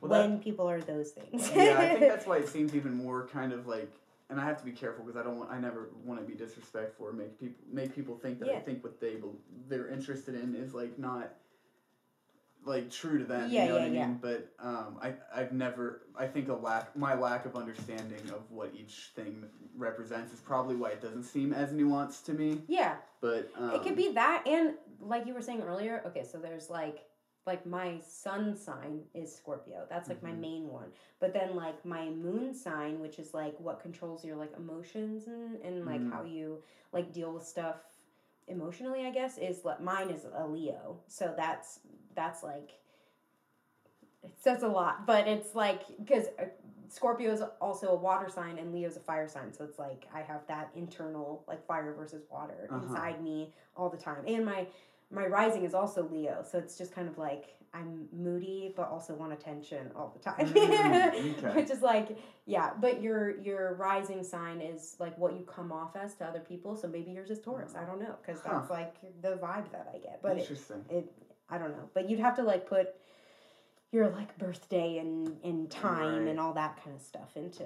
[0.00, 1.50] Well, that, when people are those things.
[1.54, 3.90] yeah, I think that's why it seems even more kind of like,
[4.28, 6.34] and I have to be careful because I don't want, I never want to be
[6.36, 9.36] disrespectful or make people make people think that I think what they bel-
[9.68, 11.32] they're interested in is like not
[12.64, 13.48] like true to them.
[13.50, 14.18] Yeah, you know what yeah, I mean?
[14.20, 18.72] But um, I I've never I think a lack my lack of understanding of what
[18.74, 19.44] each thing
[19.76, 22.62] represents is probably why it doesn't seem as nuanced to me.
[22.66, 22.96] yeah.
[23.20, 26.68] But um, it could be that and like you were saying earlier, okay, so there's
[26.68, 27.04] like
[27.46, 29.86] like my sun sign is Scorpio.
[29.88, 30.24] That's like Mhm.
[30.24, 30.92] my main one.
[31.20, 35.60] But then like my moon sign, which is like what controls your like emotions and,
[35.62, 36.10] and like Mm.
[36.12, 37.76] how you like deal with stuff
[38.48, 41.00] emotionally, I guess, is like mine is a Leo.
[41.06, 41.80] So that's
[42.14, 42.72] that's like
[44.22, 46.26] it says a lot, but it's like because
[46.88, 50.20] Scorpio is also a water sign and Leo's a fire sign, so it's like I
[50.22, 52.82] have that internal like fire versus water Uh-huh.
[52.82, 54.66] inside me all the time, and my
[55.10, 59.14] my rising is also Leo, so it's just kind of like I'm moody but also
[59.14, 61.60] want attention all the time, Mm, okay.
[61.60, 62.70] which is like yeah.
[62.80, 66.76] But your your rising sign is like what you come off as to other people,
[66.76, 67.74] so maybe yours is Taurus.
[67.76, 68.54] I don't know because Huh.
[68.54, 70.84] that's like the vibe that I get, but it, interesting.
[70.90, 71.12] it
[71.50, 71.88] I don't know.
[71.94, 72.94] But you'd have to like put
[73.96, 76.28] your like birthday and and time Right.
[76.28, 77.64] and all that kind of stuff into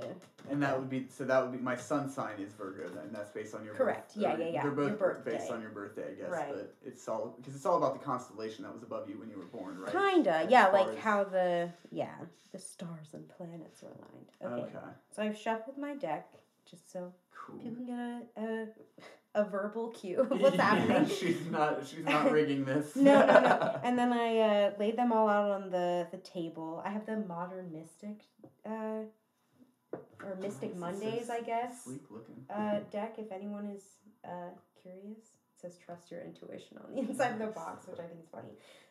[0.48, 1.24] And that would be so.
[1.24, 2.88] That would be my sun sign is Virgo.
[2.88, 4.14] Then that's based on your Correct.
[4.14, 4.62] Birth, Yeah, yeah, yeah.
[4.62, 6.30] They're both Your based on your birthday, I guess.
[6.30, 6.52] Right.
[6.54, 9.38] But it's all because it's all about the constellation that was above you when you
[9.38, 9.92] were born, right?
[9.92, 12.14] kinda yeah like how the yeah
[12.52, 14.62] the stars and planets are aligned.
[14.64, 14.76] Okay.
[14.76, 14.86] Okay.
[15.10, 16.26] So I've shuffled my deck
[16.70, 17.58] just so Cool.
[17.58, 18.68] people get a a,
[19.34, 21.08] a verbal cue of what's Yeah, happening.
[21.20, 21.86] she's not.
[21.86, 22.96] She's not rigging this.
[22.96, 23.80] No, no, no.
[23.84, 26.82] And then I uh, laid them all out on the, the table.
[26.84, 28.22] I have the Modern Mystic,
[28.66, 29.04] uh,
[30.22, 31.84] or Mystic It's- it Mondays, I guess.
[31.84, 32.44] Sleek looking.
[32.50, 33.82] uh, deck if anyone is
[34.24, 34.50] uh,
[34.82, 35.18] curious.
[35.18, 38.28] It says trust your intuition on the inside of the box, which I think is
[38.32, 38.48] funny.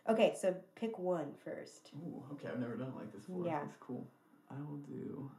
[0.07, 1.89] Okay, so pick one first.
[1.97, 2.47] Ooh, okay.
[2.47, 3.45] I've never done it like this before.
[3.45, 3.63] Yeah.
[3.65, 4.07] It's cool.
[4.49, 5.29] I will do.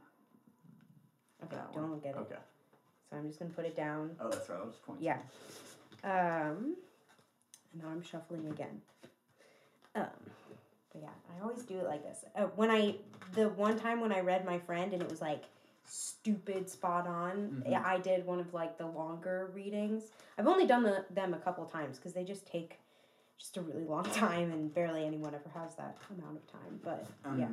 [1.43, 1.91] Okay, don't one.
[1.91, 2.17] look at it.
[2.19, 2.35] Okay.
[3.11, 4.11] So I'm just gonna put it down.
[4.21, 4.59] Oh, that's right.
[4.59, 5.01] I'll just point.
[5.01, 5.17] Yeah.
[6.03, 6.75] Um,
[7.73, 8.81] and now I'm shuffling again.
[9.95, 10.05] Um,
[10.93, 12.23] but yeah, I always do it like this.
[12.35, 12.95] Uh, when I
[13.33, 15.43] the one time when I read my friend and it was like
[15.85, 17.63] stupid spot on.
[17.65, 17.71] Mhm.
[17.71, 20.05] yeah, I did one of like the longer readings.
[20.37, 22.79] I've only done the, them a couple times because they just take
[23.37, 26.79] just a really long time and barely anyone ever has that amount of time.
[26.81, 27.47] But Um, yeah,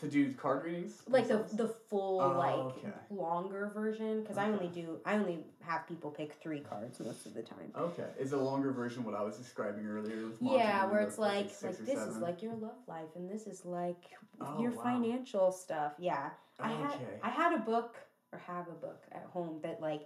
[0.00, 1.02] To do card readings.
[1.08, 2.92] like the the full Oh, like okay.
[3.10, 7.34] longer version because I only do I only have people pick three cards most of
[7.34, 7.72] the time.
[7.76, 8.06] Okay.
[8.18, 10.26] Is a longer version what I was describing earlier?
[10.26, 13.64] With Yeah, where it's like like this is like your love life and this is
[13.64, 14.04] like
[14.40, 14.82] Oh, your wow.
[14.84, 15.94] financial stuff.
[15.98, 16.30] Yeah.
[16.60, 17.96] I had I had a book
[18.32, 20.02] or have a book at home that like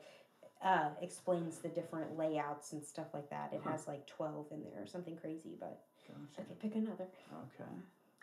[0.65, 3.53] uh, explains the different layouts and stuff like that.
[3.53, 3.73] It Huh.
[3.73, 5.57] has like twelve in there or something crazy.
[5.61, 6.43] But Gotcha.
[6.49, 7.09] okay, pick another.
[7.31, 7.71] Okay.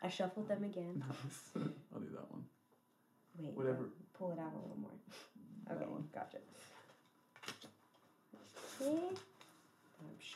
[0.01, 1.03] I shuffled them again.
[1.07, 1.65] Nice.
[1.93, 2.45] I'll do that one.
[3.37, 3.89] Wait, Whatever.
[4.17, 4.91] pull it out a little more.
[5.71, 6.07] Okay, one.
[6.15, 6.37] gotcha.
[8.81, 9.15] Okay.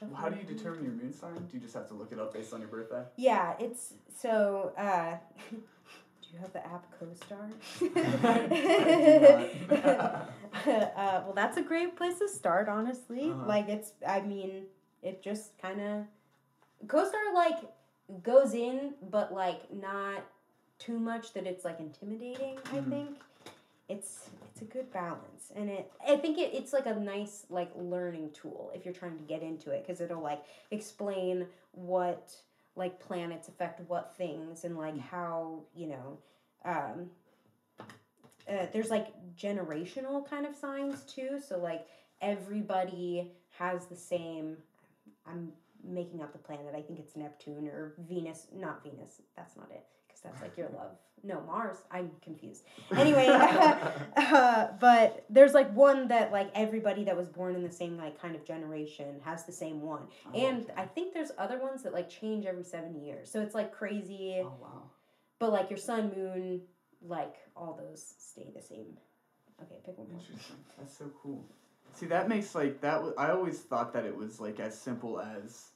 [0.02, 1.34] Well, how do you determine your moon sign?
[1.36, 3.04] Do you just have to look it up based on your birthday?
[3.16, 4.74] Yeah, it's so.
[4.78, 5.16] Uh,
[5.52, 5.58] do
[6.34, 7.52] you have the app CoStar?
[8.24, 10.30] I do not.
[10.96, 12.68] uh, well, that's a great place to start.
[12.70, 13.48] Honestly, Uh-huh.
[13.48, 13.94] like it's.
[14.08, 14.66] I mean,
[15.02, 16.06] it just kind of
[16.88, 17.58] CoStar like
[18.22, 20.24] goes in, but like not
[20.80, 22.58] too much that it's like intimidating.
[22.66, 22.90] I Mhm.
[22.90, 23.18] think
[23.90, 25.92] it's it's a good balance, and it.
[26.08, 29.42] I think it, it's like a nice like learning tool if you're trying to get
[29.42, 32.36] into it because it'll like explain what
[32.76, 35.02] like planets affect what things and like Mm.
[35.02, 36.18] how you know
[36.66, 37.10] um
[38.50, 41.88] uh, there's like generational kind of signs too so like
[42.22, 44.58] everybody has the same
[45.28, 45.52] i'm
[45.84, 49.84] making up the planet i think it's neptune or venus not venus that's not it
[50.08, 52.64] because that's like your love no mars i'm confused
[52.98, 53.28] anyway
[54.18, 58.20] uh, but there's like one that like everybody that was born in the same like
[58.22, 60.74] kind of generation has the same one Oh, and okay.
[60.78, 63.30] I think there's other ones that like change every seven years.
[63.32, 64.84] So it's like crazy, Oh wow.
[65.40, 66.62] but like your sun, moon,
[67.02, 68.98] like all those stay the same.
[69.62, 70.20] Okay, pick one more.
[70.20, 70.58] Interesting.
[70.78, 71.46] That's so cool.
[71.94, 72.96] See, that makes like that.
[72.96, 75.70] W- I always thought that it was like as simple as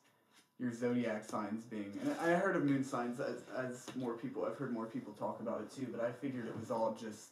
[0.59, 1.91] your zodiac signs being.
[2.01, 4.45] And I heard of moon signs as as more people.
[4.45, 5.87] I've heard more people talk about it too.
[5.91, 7.29] But I figured it was all just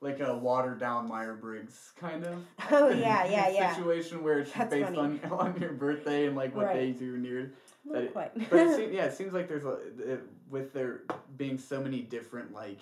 [0.00, 2.44] like a watered down Meyer Briggs kind of.
[2.70, 3.74] Oh, yeah, yeah, yeah.
[3.74, 5.20] Situation where it's That's based funny.
[5.24, 6.74] on on your birthday and like what Right.
[6.74, 7.52] days you're near.
[7.84, 8.34] Not it- quite.
[8.50, 11.02] But it seems, yeah, it seems like there's a it, with there
[11.36, 12.80] being so many different like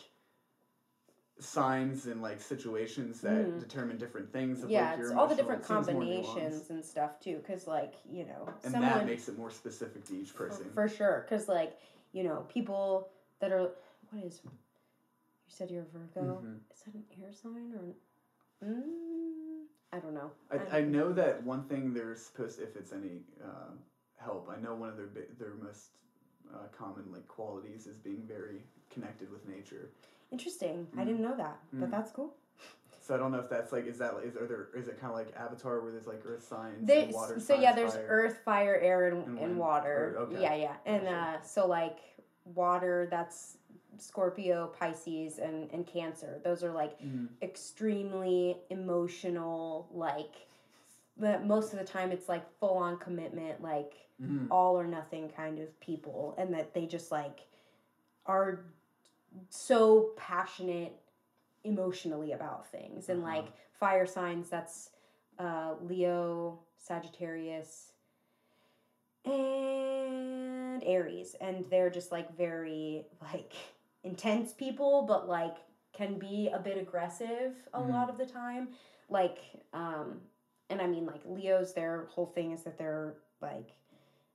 [1.39, 3.61] signs and like situations that Mhm.
[3.61, 4.63] determine different things.
[4.63, 7.39] Of, yeah, like, your it's all the different it seems more combinations and stuff too.
[7.39, 10.71] Because like you know, and someone that makes it more specific to each person.
[10.73, 11.27] for sure.
[11.29, 11.79] Because like
[12.13, 13.73] you know, people that are
[14.11, 14.51] what is you
[15.49, 16.41] said you're a Virgo.
[16.43, 16.61] Mhm.
[16.73, 17.95] Is that an air sign or?
[18.67, 20.31] Mm, I don't know.
[20.51, 23.73] I, I'm- I know that one thing they're supposed if it's any uh,
[24.17, 24.49] help.
[24.49, 25.91] I know one of their their most
[26.53, 29.91] uh, common like qualities is being very connected with nature.
[30.31, 30.87] Interesting.
[30.97, 31.07] I Mm.
[31.07, 31.91] didn't know that, but Mm.
[31.91, 32.35] that's cool.
[33.01, 35.13] So I don't know if that's like is that is are there is it kind
[35.13, 38.07] of like Avatar where there's like earth signs and water so yeah, there's fire?
[38.09, 40.15] earth, fire, air, and, And and, water.
[40.17, 40.41] Or- okay.
[40.41, 41.99] Yeah, yeah, and uh, so like
[42.47, 43.59] water, that's
[43.99, 46.41] Scorpio, Pisces, and and Cancer.
[46.45, 47.29] Those are like Mhm.
[47.43, 49.87] extremely emotional.
[49.93, 50.35] Like,
[51.19, 54.47] but most of the time, it's like full on commitment, like Mhm.
[54.51, 57.41] all or nothing kind of people, and that they just like
[58.25, 58.65] are
[59.49, 60.95] so passionate
[61.65, 63.37] emotionally about things and Uh-huh.
[63.37, 64.91] like fire signs that's
[65.39, 67.93] uh, leo sagittarius
[69.25, 73.53] and aries and they're just like very like
[74.05, 75.57] intense people but like
[75.93, 77.89] can be a bit aggressive a Mhm.
[77.91, 78.69] lot of the time
[79.09, 79.39] like
[79.73, 80.21] um
[80.71, 83.71] and i mean like leos their whole thing is that they're like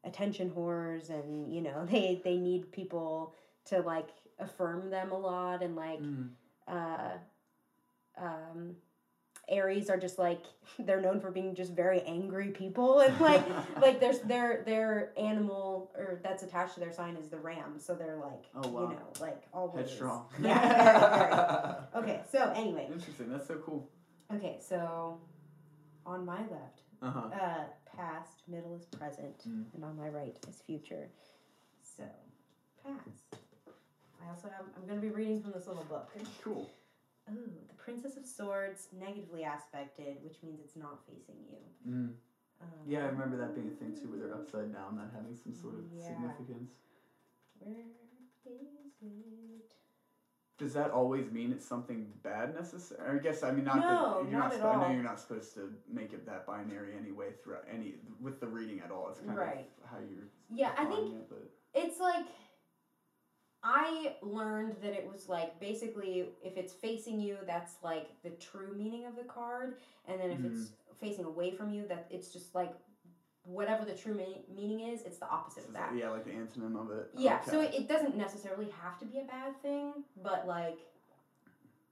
[0.03, 3.35] attention whores and you know they they need people
[3.65, 4.09] to like
[4.39, 6.30] affirm them a lot and like Mhm.
[6.67, 7.17] uh
[8.17, 8.75] um
[9.47, 10.43] aries are just like
[10.80, 13.43] they're known for being just very angry people and like
[13.82, 17.95] like there's their their animal or that's attached to their sign is the ram so
[17.95, 18.82] they're like Oh, wow.
[18.84, 20.25] you know like always Headstrong.
[20.41, 21.17] yeah
[21.93, 22.06] very, very.
[22.06, 23.30] okay so anyway Interesting.
[23.32, 23.89] That's so cool.
[24.34, 25.19] okay so
[26.06, 27.28] on my left Uh huh.
[27.34, 27.63] uh
[27.97, 29.65] past middle is present Mm.
[29.73, 31.10] and on my right is future
[31.82, 32.04] so
[32.84, 33.38] past
[34.25, 36.12] i also have i'm going to be reading from this little book
[36.43, 36.69] Cool.
[37.29, 37.34] oh
[37.67, 42.10] the princess of swords negatively aspected which means it's not facing you Mm.
[42.62, 45.34] um, Yeah, I remember that being a thing too, where they're upside down, not having
[45.36, 46.08] some sort of Yeah.
[46.08, 46.71] significance.
[47.60, 47.86] where
[48.45, 49.73] is it
[50.58, 53.17] Does that always mean it's something bad necessarily?
[53.17, 54.53] I guess I mean not No, that you're not not.
[54.53, 57.95] at sp- I know you're not supposed to make it that binary anyway throughout any
[58.19, 59.08] with the reading at all.
[59.10, 59.69] It's kind Right.
[59.82, 60.27] of how you're.
[60.49, 62.25] yeah i think it, it's like
[63.63, 68.73] I learned that it was like basically if it's facing you, that's like the true
[68.77, 71.05] meaning of the card, and then if it's mm-hmm.
[71.05, 72.73] facing away from you, that it's just like
[73.43, 75.93] whatever the true meaning meaning is, it's the opposite of that.
[75.95, 77.09] yeah, like the antonym of it.
[77.17, 80.79] Yeah, so it, it doesn't necessarily have to be a bad thing, but like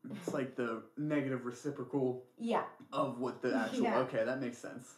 [0.10, 2.63] it's like the negative reciprocal yeah.
[2.93, 3.84] of what the actual.
[3.84, 3.97] Yeah.
[3.99, 4.93] Okay, that makes sense.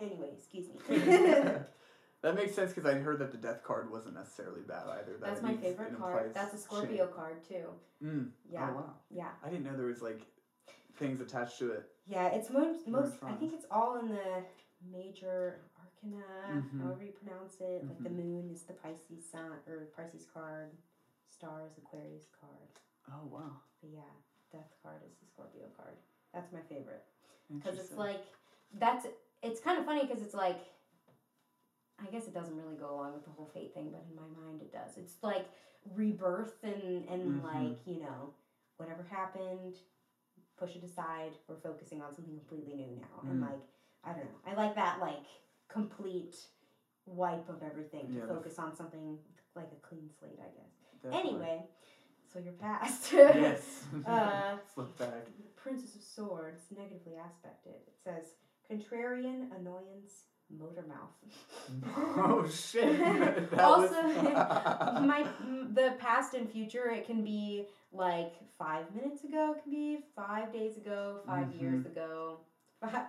[0.00, 0.96] Anyway, excuse me.
[2.22, 5.12] that makes sense because I heard that the death card wasn't necessarily bad either.
[5.12, 6.26] That That's my means- favorite card.
[6.26, 6.64] implies That's a shame.
[6.64, 7.66] Scorpio card too.
[8.04, 8.30] Mm.
[8.50, 8.94] Yeah, Oh wow.
[9.10, 9.30] yeah.
[9.44, 10.22] I didn't know there was like
[10.96, 11.88] things attached to it.
[12.06, 13.22] Yeah, it's most most.
[13.22, 14.44] I think it's all in the
[14.90, 16.82] major arcana, Mhm.
[16.82, 17.86] however you pronounce it.
[17.86, 18.16] Like the Mhm.
[18.24, 20.70] moon is the Pisces sun or Pisces card,
[21.28, 22.68] star is Aquarius card.
[23.12, 23.60] Oh wow.
[23.80, 24.10] But yeah,
[24.50, 25.96] death card is the Scorpio card.
[26.32, 27.04] That's my favorite
[27.48, 27.98] because it's Interesting.
[27.98, 28.24] like
[28.74, 29.06] that's.
[29.42, 30.58] It's kind of funny because it's like.
[32.00, 34.42] I guess it doesn't really go along with the whole fate thing, but in my
[34.42, 34.96] mind it does.
[34.96, 35.46] It's like
[35.94, 37.42] rebirth and and Mhm.
[37.42, 38.34] like you know,
[38.76, 39.74] whatever happened,
[40.56, 41.32] push it aside.
[41.48, 43.50] We're focusing on something completely new now, and Mm.
[43.50, 43.60] like
[44.04, 45.24] I don't know, I like that like
[45.68, 46.36] complete
[47.06, 49.18] wipe of everything to Yeah, focus on something
[49.54, 50.72] like a clean slate, I guess.
[51.02, 51.30] Definitely.
[51.30, 51.68] Anyway,
[52.32, 53.12] so you're past.
[53.12, 53.86] yes.
[54.06, 55.26] Uh, Flip back.
[55.56, 57.74] Princess of Swords, negatively aspected.
[57.86, 58.34] It says
[58.70, 61.94] contrarian, annoyance, motor mouth.
[62.16, 63.00] oh shit.
[63.58, 65.02] also, was...
[65.02, 65.26] my
[65.74, 70.52] the past and future, it can be like five minutes ago, it can be five
[70.52, 72.38] days ago, 5 years ago.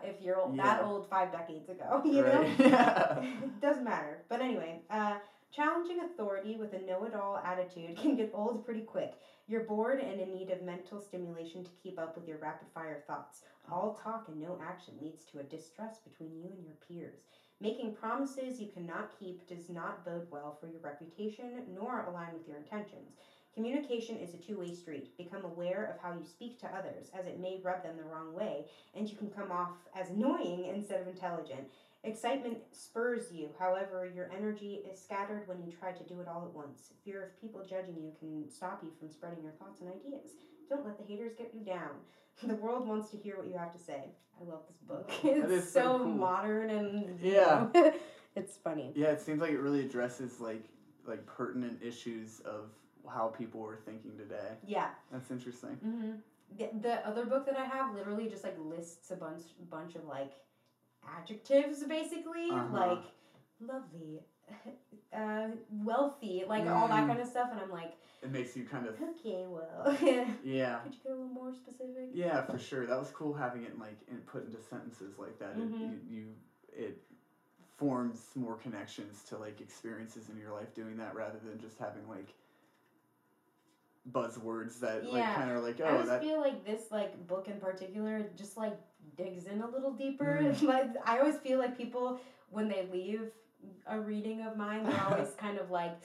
[0.04, 0.90] If you're old, that Mm-hmm.
[0.90, 2.02] Old, five decades ago.
[2.04, 2.56] You know.
[2.58, 3.20] Yeah.
[3.22, 4.24] it doesn't matter.
[4.28, 5.18] But anyway, uh,
[5.52, 9.14] challenging authority with a know it all attitude can get old pretty quick.
[9.48, 13.04] You're bored and in need of mental stimulation to keep up with your rapid fire
[13.08, 13.42] thoughts.
[13.72, 17.22] All talk and no action leads to a distrust between you and your peers.
[17.62, 22.48] Making promises you cannot keep does not bode well for your reputation nor align with
[22.48, 23.18] your intentions.
[23.56, 25.18] Communication is a two way street.
[25.18, 28.34] Become aware of how you speak to others, as it may rub them the wrong
[28.34, 31.68] way, and you can come off as annoying instead of intelligent.
[32.04, 33.50] Excitement spurs you.
[33.60, 36.94] However, your energy is scattered when you try to do it all at once.
[37.04, 40.32] Fear of people judging you can stop you from spreading your thoughts and ideas.
[40.70, 41.92] Don't let the haters get you down.
[42.48, 44.06] The world wants to hear what you have to say.
[44.40, 45.12] I love this book.
[45.26, 46.14] It's so so cool.
[46.14, 47.68] modern and you Yeah.
[47.74, 47.94] know,
[48.38, 48.94] it's funny.
[48.96, 50.64] Yeah, it seems like it really addresses like
[51.06, 52.70] like pertinent issues of
[53.14, 54.52] how people are thinking today.
[54.66, 54.92] Yeah.
[55.12, 55.72] That's interesting.
[55.84, 56.12] hmm
[56.58, 60.06] The, the other book that I have literally just like lists a bunch bunch of
[60.06, 60.32] like
[61.18, 62.78] adjectives basically Uh-huh.
[62.78, 63.04] like
[63.62, 64.22] lovely,
[65.14, 65.48] uh,
[65.84, 67.08] wealthy, like all that Mm.
[67.08, 67.94] kind of stuff, and I'm like,
[68.24, 69.96] It makes you kind of okay, well,
[70.44, 70.80] yeah.
[70.80, 72.10] could you get a little more specific?
[72.14, 72.86] Yeah, for sure.
[72.86, 75.56] That was cool having it like in, put into sentences like that.
[75.56, 75.92] It, Mhm.
[76.10, 76.26] you, you
[76.72, 77.02] it
[77.78, 82.08] forms more connections to like experiences in your life doing that rather than just having
[82.10, 82.34] like
[84.12, 87.48] buzzwords that like kind of like oh I just that feel like this like book
[87.48, 88.78] in particular just like
[89.20, 90.40] digs in a little deeper.
[90.42, 90.62] Mm.
[90.64, 93.22] Like I always feel like people when they leave
[93.88, 95.96] a reading of mine, they're always kind of like,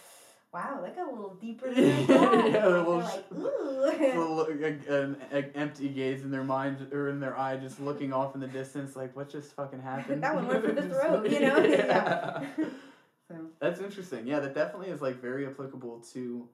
[0.52, 2.00] "Wow, that got a little deeper than I
[2.48, 7.20] Yeah, a little like, a a- an, an empty gaze in their mind or in
[7.20, 10.22] their eye, just looking off in the distance, like what just fucking happened.
[10.22, 11.58] That one went for the throat, like- you know?
[11.64, 12.44] Yeah.
[13.28, 14.26] so That's interesting.
[14.26, 16.48] Yeah, that definitely is like very applicable to.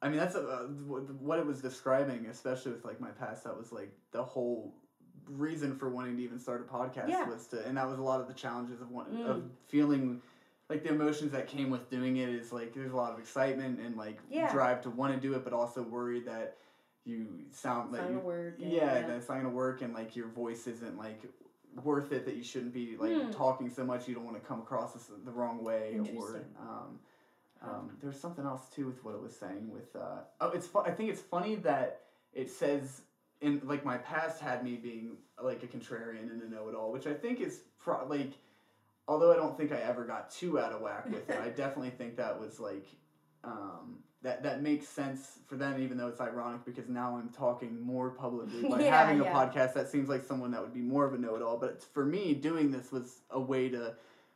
[0.00, 3.42] I mean, that's uh, wh- what it was describing, especially with like my past.
[3.44, 4.72] That was like the whole
[5.30, 7.28] reason for wanting to even start a podcast Yeah.
[7.28, 9.26] was to, and that was a lot of the challenges of one Mm.
[9.26, 10.22] of feeling
[10.68, 13.80] like the emotions that came with doing it is like there's a lot of excitement
[13.80, 14.52] and like Yeah.
[14.52, 16.56] drive to want to do it, but also worry that
[17.04, 18.58] you sound it's like you, work.
[18.60, 21.22] and- yeah, that's not gonna work, and like your voice isn't like
[21.82, 22.24] worth it.
[22.26, 23.30] That you shouldn't be like Hmm.
[23.30, 24.08] talking so much.
[24.08, 26.98] You don't want to come across as the wrong way, or um,
[27.62, 29.70] um, there's something else too with what it was saying.
[29.72, 32.02] With uh, oh, it's fu- I think it's funny that
[32.34, 33.02] it says
[33.40, 37.14] in like my past had me being like a contrarian and a know-it-all, which I
[37.14, 38.32] think is pro- like.
[39.06, 41.90] Although I don't think I ever got too out of whack with it, I definitely
[41.90, 42.84] think that was like
[43.42, 47.80] um, that that makes sense for them, even though it's ironic because now I'm talking
[47.80, 49.32] more publicly by Yeah, having a yeah.
[49.32, 49.72] podcast.
[49.74, 52.70] That seems like someone that would be more of a know-it-all, but for me, doing
[52.70, 53.94] this was a way to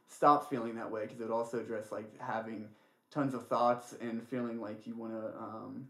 [0.08, 2.68] stop feeling that way because it would also address like having
[3.10, 5.26] tons of thoughts and feeling like you want to.
[5.38, 5.86] Um,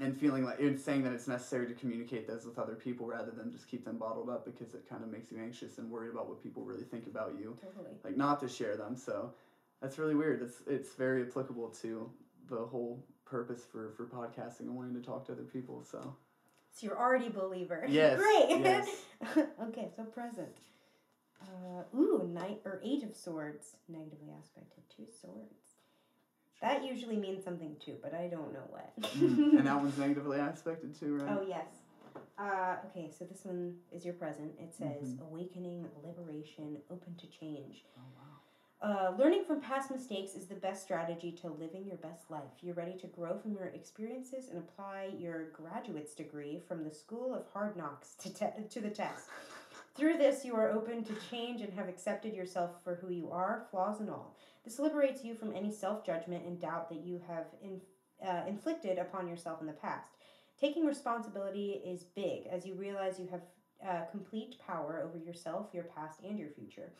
[0.00, 3.30] and feeling like and saying that it's necessary to communicate those with other people rather
[3.30, 6.10] than just keep them bottled up because it kind of makes you anxious and worried
[6.12, 7.94] about what people really think about you Totally.
[8.04, 8.96] like not to share them.
[8.96, 9.32] So
[9.82, 10.42] that's really weird.
[10.42, 12.10] It's it's very applicable to
[12.48, 15.82] the whole purpose for for podcasting and wanting to talk to other people.
[15.82, 16.14] So
[16.70, 17.84] So you're already a believer.
[17.88, 18.60] Yes, Great.
[18.60, 18.88] yes.
[19.68, 20.56] okay, so present.
[21.40, 24.82] Uh, ooh, knight or eight of swords, negatively aspected.
[24.96, 25.67] Two swords.
[26.60, 28.92] That usually means something too, but I don't know what.
[29.18, 29.58] Mm.
[29.58, 31.36] and that one's negatively aspected too, right?
[31.38, 31.66] Oh yes.
[32.38, 34.52] Uh, okay, so this one is your present.
[34.60, 35.22] It says Mhm.
[35.22, 37.84] awakening, liberation, open to change.
[37.96, 38.24] Oh, wow.
[38.80, 42.52] Uh, learning from past mistakes is the best strategy to living your best life.
[42.60, 47.34] You're ready to grow from your experiences and apply your graduate's degree from the School
[47.34, 49.26] of Hard Knocks to, te- to the test.
[49.96, 53.66] Through this, you are open to change and have accepted yourself for who you are,
[53.72, 54.36] flaws and all.
[54.68, 57.80] This liberates you from any self judgment and doubt that you have in,
[58.22, 60.10] uh, inflicted upon yourself in the past.
[60.60, 63.40] Taking responsibility is big as you realize you have
[63.82, 66.92] uh, complete power over yourself, your past, and your future.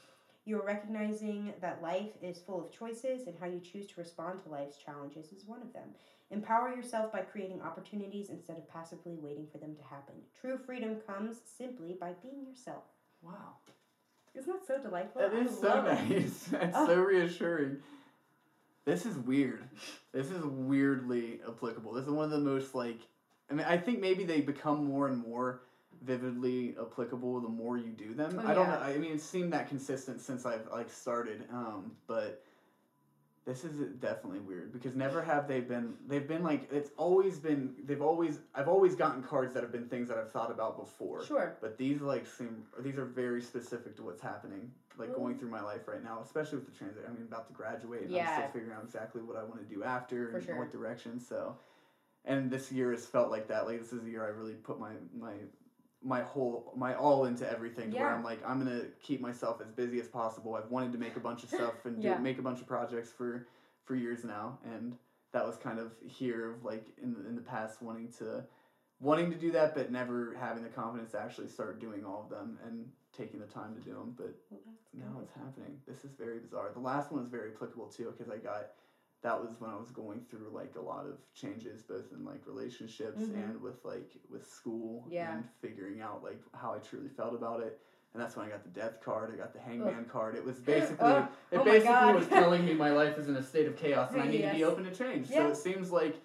[0.46, 4.40] You are recognizing that life is full of choices, and how you choose to respond
[4.44, 5.90] to life's challenges is one of them.
[6.30, 10.14] Empower yourself by creating opportunities instead of passively waiting for them to happen.
[10.40, 12.84] True freedom comes simply by being yourself.
[13.20, 13.56] Wow.
[14.38, 15.20] Isn't that so delightful?
[15.22, 16.08] That I is so love it.
[16.20, 16.44] nice.
[16.50, 16.86] That's Oh.
[16.86, 17.78] so reassuring.
[18.84, 19.64] This is weird.
[20.12, 21.92] This is weirdly applicable.
[21.92, 23.00] This is one of the most like
[23.50, 25.62] I mean I think maybe they become more and more
[26.02, 28.40] vividly applicable the more you do them.
[28.42, 28.74] Oh, I don't yeah.
[28.76, 28.80] know.
[28.80, 31.44] I mean it seemed that consistent since I've like started.
[31.52, 32.42] Um but
[33.48, 37.74] this is definitely weird because never have they been they've been like it's always been
[37.86, 41.24] they've always I've always gotten cards that have been things that I've thought about before.
[41.24, 41.56] Sure.
[41.62, 45.40] But these like seem these are very specific to what's happening, like going mm.
[45.40, 47.04] through my life right now, especially with the transit.
[47.08, 49.74] I mean, about to graduate, and I'm still figuring out exactly what I want to
[49.74, 50.58] do after For and sure.
[50.58, 51.18] what direction.
[51.18, 51.56] So,
[52.26, 53.66] and this year has felt like that.
[53.66, 55.32] Like this is the year I really put my my
[56.02, 57.90] my whole my all into everything.
[57.90, 58.14] Where Yeah.
[58.14, 60.54] I'm like I'm gonna keep myself as busy as possible.
[60.54, 62.18] I've wanted to make a bunch of stuff and do, Yeah.
[62.18, 63.46] make a bunch of projects for
[63.84, 64.96] for years now, and
[65.32, 68.44] that was kind of here of like in in the past wanting to
[69.00, 72.28] wanting to do that, but never having the confidence to actually start doing all of
[72.30, 74.14] them and taking the time to do them.
[74.16, 74.60] But Well,
[74.92, 75.80] now it's happening.
[75.86, 76.70] This is very bizarre.
[76.72, 78.70] The last one was very applicable too because I got
[79.22, 82.46] that was when I was going through like a lot of changes, both in like
[82.46, 83.34] relationships Mhm.
[83.50, 85.34] and with like with school Yeah.
[85.34, 87.80] and figuring out like how I truly felt about it.
[88.14, 89.32] And that's when I got the death card.
[89.32, 90.34] I got the hangman card.
[90.36, 91.28] It was basically Ugh.
[91.50, 94.22] it Oh basically was telling me my life is in a state of chaos and
[94.22, 95.28] I need to be open to change.
[95.28, 96.16] So it seems like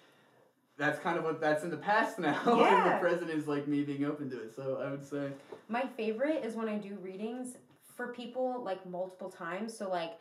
[0.76, 2.40] that's kind of what that's in the past now.
[2.46, 2.94] and Yeah.
[2.94, 4.54] the present is like me being open to it.
[4.54, 5.32] So I would say
[5.68, 7.56] My favorite is when I do readings
[7.96, 9.76] for people like multiple times.
[9.76, 10.12] So like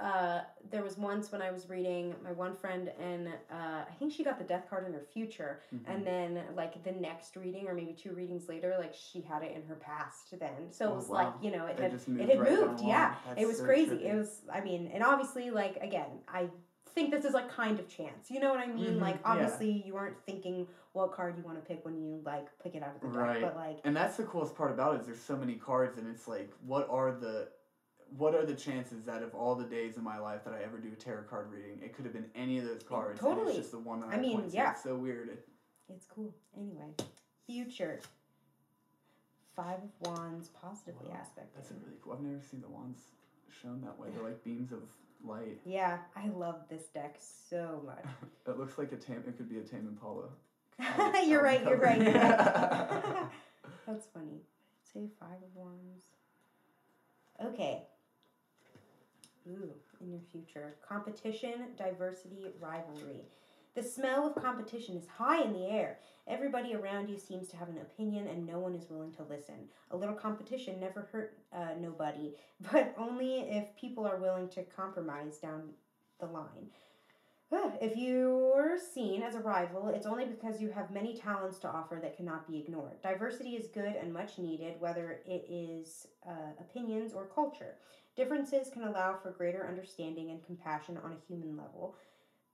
[0.00, 4.12] uh, there was once when I was reading my one friend and uh, I think
[4.12, 5.90] she got the death card in her future Mm-hmm.
[5.90, 9.54] and then like the next reading or maybe two readings later like she had it
[9.56, 10.70] in her past then.
[10.70, 11.16] So Oh, it was wow.
[11.16, 13.14] like, you know, it It had it moved had right moved, yeah.
[13.26, 13.96] That's it was so crazy.
[13.96, 14.04] trippy.
[14.12, 16.48] It was I mean, and obviously like again, I
[16.94, 18.30] think this is like kind of chance.
[18.30, 18.94] You know what I mean?
[18.96, 19.30] Mhm, Like yeah.
[19.32, 22.82] obviously you aren't thinking what card you want to pick when you like pick it
[22.82, 23.42] out of the deck, Right.
[23.42, 26.08] but like And that's the coolest part about it is there's so many cards and
[26.08, 27.48] it's like what are the
[28.16, 30.78] what are the chances that of all the days in my life that I ever
[30.78, 33.20] do a tarot card reading, it could have been any of those cards.
[33.20, 33.48] Totally.
[33.48, 34.72] it's just the one that I I, mean, yeah.
[34.72, 35.28] It's so weird.
[35.28, 35.46] It,
[35.94, 36.34] It's cool.
[36.56, 36.94] Anyway,
[37.46, 38.00] future.
[39.54, 41.50] Five of Wands, positively Wow, aspected.
[41.56, 42.12] that's a really cool.
[42.12, 43.00] I've never seen the wands
[43.62, 44.08] shown that way.
[44.14, 44.82] They're like beams of
[45.24, 45.58] light.
[45.66, 47.16] Yeah, I love this deck
[47.50, 48.04] so much.
[48.46, 49.24] It looks like a tam.
[49.26, 50.28] It could be a Tame Impala.
[51.26, 51.62] you're right.
[51.62, 52.00] You're right.
[52.00, 53.26] You're right.
[53.86, 54.40] That's funny.
[54.94, 56.04] Say Five of Wands.
[57.44, 57.82] Okay.
[59.50, 63.22] Ooh, in your future, competition, diversity, rivalry.
[63.74, 65.98] The smell of competition is high in the air.
[66.26, 69.68] Everybody around you seems to have an opinion, and no one is willing to listen.
[69.92, 72.34] A little competition never hurt uh, nobody,
[72.72, 75.70] but only if people are willing to compromise down
[76.18, 76.70] the line.
[77.80, 82.00] If you're seen as a rival, it's only because you have many talents to offer
[82.02, 83.00] that cannot be ignored.
[83.02, 87.76] Diversity is good and much needed, whether it is uh, opinions or culture.
[88.16, 91.94] Differences can allow for greater understanding and compassion on a human level.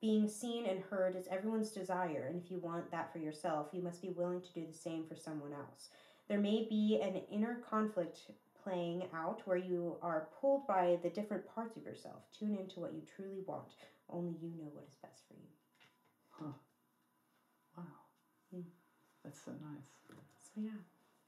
[0.03, 3.81] Being seen and heard is everyone's desire, and if you want that for yourself, you
[3.81, 5.89] must be willing to do the same for someone else.
[6.29, 8.31] There may be an inner conflict
[8.63, 12.23] playing out where you are pulled by the different parts of yourself.
[12.39, 13.73] Tune into what you truly want.
[14.15, 15.49] Only you know what is best for you.
[16.31, 16.53] Huh.
[17.77, 17.85] wow.
[18.53, 18.61] Hmm.
[19.25, 19.89] That's so nice.
[20.39, 20.71] So yeah,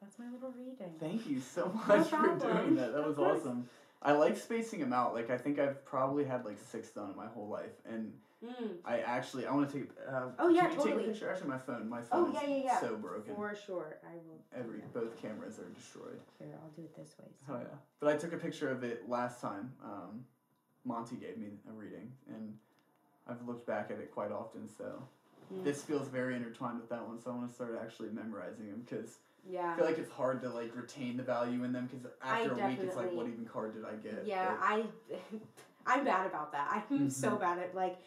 [0.01, 0.95] that's my little reading.
[1.01, 2.93] Thank you so No much for doing that.
[2.93, 3.69] That was awesome.
[4.03, 5.15] I like spacing them out.
[5.15, 8.13] Like I think I've probably had like six done in my whole life, and
[8.45, 9.89] Mm, I actually I want to take.
[10.07, 11.31] Uh, Oh, yeah, can you take a picture?
[11.31, 11.89] Actually, my phone.
[11.89, 12.81] My Oh, phone yeah, is yeah, yeah.
[12.81, 13.35] so broken.
[13.35, 14.45] for sure, I will.
[14.55, 16.21] Every both cameras are destroyed.
[16.39, 17.29] Here, I'll do it this way.
[17.47, 17.55] So.
[17.55, 17.79] Oh yeah.
[17.99, 19.73] But I took a picture of it last time.
[19.83, 20.27] Um,
[20.85, 22.55] Monty gave me a reading, and
[23.29, 24.69] I've looked back at it quite often.
[24.69, 25.03] So
[25.53, 25.63] Mm.
[25.65, 27.21] this feels very intertwined with that one.
[27.21, 29.19] So I want to start actually memorizing them because
[29.49, 29.73] yeah.
[29.73, 32.67] I feel like it's hard to like retain the value in them because after a
[32.69, 34.27] week it's like, what even card did I get?
[34.27, 34.85] Yeah, But- I,
[35.87, 36.85] I'm bad about that.
[36.91, 37.41] I'm so Mhm.
[37.41, 37.99] bad at like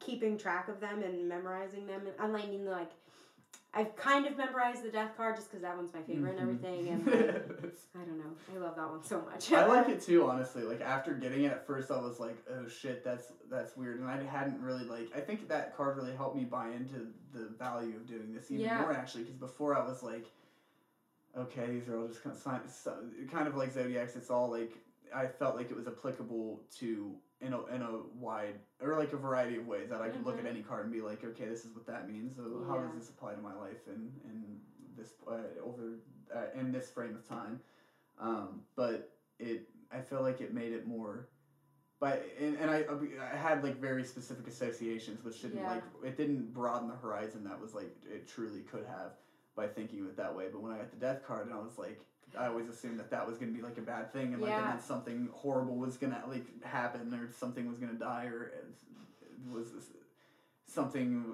[0.00, 2.02] keeping track of them and memorizing them.
[2.06, 2.90] And I mean, like,
[3.74, 6.64] I've kind of memorized the death card just because that one's my favorite and Mhm.
[6.64, 6.88] everything.
[6.88, 7.14] And like,
[7.94, 9.50] I don't know, I love that one so much.
[9.52, 10.62] I like it too, honestly.
[10.62, 14.08] Like after getting it at first, I was like, "Oh shit, that's that's weird," and
[14.08, 15.10] I hadn't really like.
[15.16, 18.64] I think that card really helped me buy into the value of doing this even
[18.64, 18.82] Yeah.
[18.82, 20.26] more actually, because before I was like,
[21.36, 24.76] "Okay, these are all just kind of kind of like zodiacs." It's all like
[25.14, 29.16] I felt like it was applicable to in a in a wide or like a
[29.16, 30.48] variety of ways that I could look at Mhm.
[30.50, 32.36] any card and be like, "Okay, this is what that means.
[32.36, 34.60] So how does this apply to my life and in
[34.96, 35.98] this uh, over
[36.34, 37.60] uh, in this frame of time?"
[38.18, 41.28] Um, but it I feel like it made it more
[42.00, 42.84] but and, and I
[43.32, 45.68] I had like very specific associations which didn't Yeah.
[45.68, 49.12] like it didn't broaden the horizon that was like it truly could have
[49.54, 51.58] by thinking of it that way but when I got the death card and I
[51.60, 52.00] was like
[52.38, 54.64] I always assumed that that was gonna be like a bad thing and like Yeah.
[54.64, 58.64] and then something horrible was gonna like happen or something was gonna die or it
[59.52, 59.68] was
[60.72, 61.24] something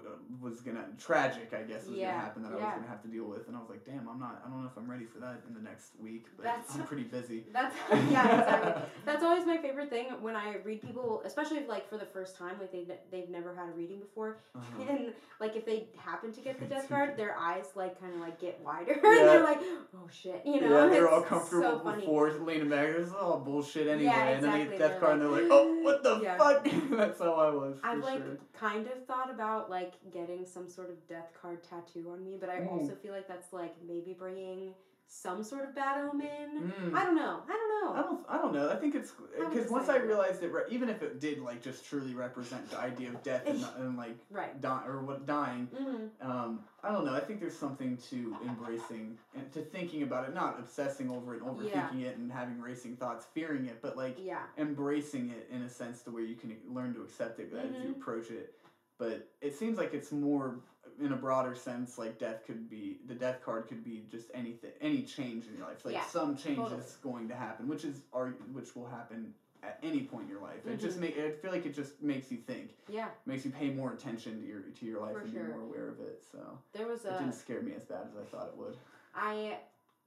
[0.41, 3.09] was gonna tragic I guess was Yeah, gonna happen that I was gonna have to
[3.09, 5.05] deal with and I was like damn I'm not I don't know if I'm ready
[5.07, 7.75] for that in the next week but That's- I'm pretty busy That's
[8.11, 8.83] yeah, exactly.
[9.05, 12.37] That's always my favorite thing when I read people, especially if, like for the first
[12.37, 14.83] time, like they they've never had a reading before, Uh-huh.
[14.89, 18.21] and like if they happen to get the death card, their eyes like kind of
[18.21, 19.11] like get wider, Yeah.
[19.21, 19.61] and they're like,
[19.97, 20.85] oh shit, you know.
[20.85, 22.01] yeah, they're all comfortable So funny.
[22.01, 22.89] before leaning back.
[22.89, 24.05] Is all bullshit anyway.
[24.05, 24.79] Yeah, And then they exactly.
[24.79, 26.39] get death They're card and they're like, oh, what the Yeah.
[26.39, 26.69] fuck?
[26.91, 27.79] That's how I was.
[27.81, 28.39] For I've like sure.
[28.59, 32.49] Kind of thought about like getting some sort of death card tattoo on me, but
[32.49, 32.71] I Mm.
[32.73, 34.75] also feel like that's like maybe bringing
[35.11, 36.71] some sort of bad omen.
[36.81, 36.95] Mm.
[36.95, 37.41] I don't know.
[37.49, 37.93] I don't know.
[37.95, 38.21] I don't.
[38.29, 38.71] I don't know.
[38.71, 41.87] I think it's because once I realized it, re- even if it did like just
[41.87, 44.61] truly represent the idea of death and, and like Right.
[44.61, 45.69] die or what dying.
[45.75, 46.31] Mm-hmm.
[46.31, 47.15] Um, I don't know.
[47.15, 51.43] I think there's something to embracing and to thinking about it, not obsessing over it,
[51.43, 54.43] overthinking it, and having racing thoughts, fearing it, but like Yeah.
[54.59, 57.93] embracing it in a sense to where you can learn to accept it as you
[57.95, 57.97] Mhm.
[57.97, 58.55] approach it.
[58.99, 60.57] But it seems like it's more
[61.01, 64.71] in a broader sense, like death could be the death card could be just anything,
[64.81, 65.85] any change in your life.
[65.85, 66.81] Like Yeah, some change totally.
[66.81, 70.41] is going to happen, which is are which will happen at any point in your
[70.41, 70.67] life.
[70.67, 71.01] It just Mhm.
[71.03, 74.41] make I feel like it just makes you think, Yeah, makes you pay more attention
[74.41, 75.43] to your to your life For and sure.
[75.43, 76.23] be more aware of it.
[76.23, 78.77] So there was it a didn't scare me as bad as I thought it would.
[79.15, 79.59] I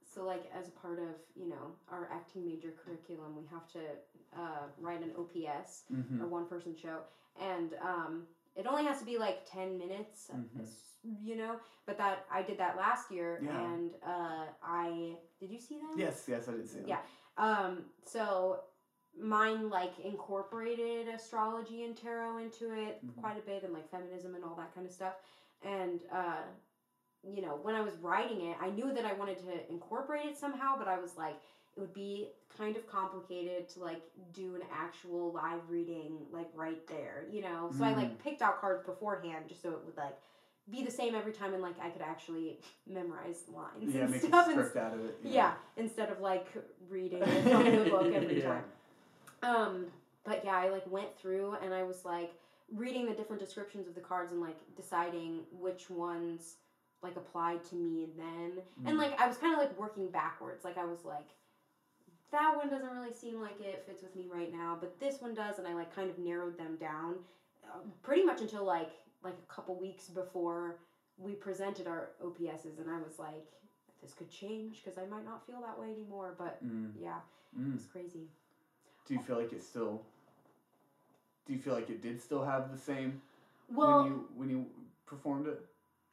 [0.04, 3.80] so like as a part of you know our acting major curriculum, we have to
[4.36, 6.22] uh, write an OPS Mm-hmm.
[6.22, 7.00] or one person show,
[7.40, 8.26] and um,
[8.56, 10.66] it only has to be like ten minutes, Mhm.
[11.22, 11.60] you know.
[11.86, 13.60] But that I did that last year, Yeah.
[13.72, 15.96] and uh, I did you see that?
[15.96, 16.88] Yes, yes, I did see that.
[16.88, 17.00] Yeah.
[17.36, 18.64] Um, so
[19.18, 23.20] mine like incorporated astrology and tarot into it Mhm.
[23.20, 25.16] quite a bit and like feminism and all that kind of stuff.
[25.62, 26.44] And uh,
[27.24, 30.36] you know, when I was writing it, I knew that I wanted to incorporate it
[30.36, 31.36] somehow, but I was like,
[31.76, 34.02] it would be kind of complicated to like
[34.34, 37.70] do an actual live reading like right there, you know.
[37.76, 40.16] So I like picked out cards beforehand just so it would like
[40.70, 44.22] be the same every time and like I could actually memorize lines Yeah, and make
[44.22, 45.18] a stuff and script out of it.
[45.24, 46.46] yeah, instead of like
[46.90, 48.48] reading from the book every Yeah.
[48.48, 48.64] time.
[49.42, 49.86] Um,
[50.24, 52.32] but yeah, I like went through and I was like
[52.70, 56.56] reading the different descriptions of the cards and like deciding which ones
[57.02, 58.62] like applied to me then.
[58.86, 58.98] And Mm.
[58.98, 60.64] like I was kind of like working backwards.
[60.64, 61.30] Like I was like
[62.32, 65.34] that one doesn't really seem like it fits with me right now, but this one
[65.34, 67.16] does and I like kind of narrowed them down
[67.64, 68.90] uh, pretty much until like
[69.22, 70.76] like a couple weeks before
[71.18, 73.46] we presented our OPSs and I was like
[74.00, 76.34] this could change because I might not feel that way anymore.
[76.36, 76.90] But Mm.
[77.00, 77.20] yeah,
[77.56, 77.76] Mm.
[77.76, 78.28] it's crazy.
[79.04, 80.02] Do you feel like it still?
[81.46, 83.20] Do you feel like it did still have the same
[83.68, 84.66] Well, when you when you
[85.06, 85.60] performed it?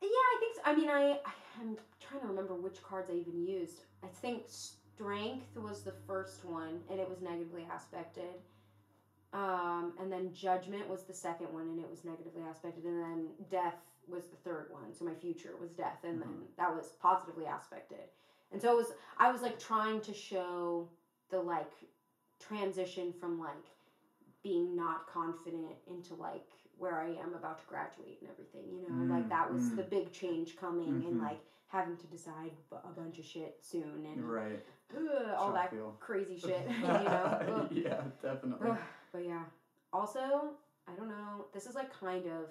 [0.02, 0.56] yeah, I think.
[0.56, 0.62] So.
[0.66, 1.20] I mean, I
[1.60, 3.84] I'm trying to remember which cards I even used.
[4.04, 4.44] I think
[5.00, 8.36] strength was the first one, and it was negatively aspected.
[9.32, 12.84] Um, and then judgment was the second one, and it was negatively aspected.
[12.84, 13.78] And then death
[14.08, 14.94] was the third one.
[14.94, 18.10] So my future was death, and then that was positively aspected.
[18.52, 18.88] And so it was.
[19.18, 20.90] I was like trying to show
[21.30, 21.72] the like
[22.40, 23.68] transition from like
[24.44, 26.48] being not confident into like
[26.78, 29.76] where I am about to graduate and everything, you know, like Mm, that was mm.
[29.76, 31.22] the big change coming and Mhm.
[31.22, 34.64] like having to decide b- a bunch of shit soon and Right.
[35.38, 35.96] all that feel.
[36.00, 37.68] crazy shit, you know.
[37.72, 38.72] Yeah, definitely.
[39.14, 39.44] But yeah.
[39.94, 40.52] Also,
[40.88, 41.46] I don't know.
[41.54, 42.50] This is like kind of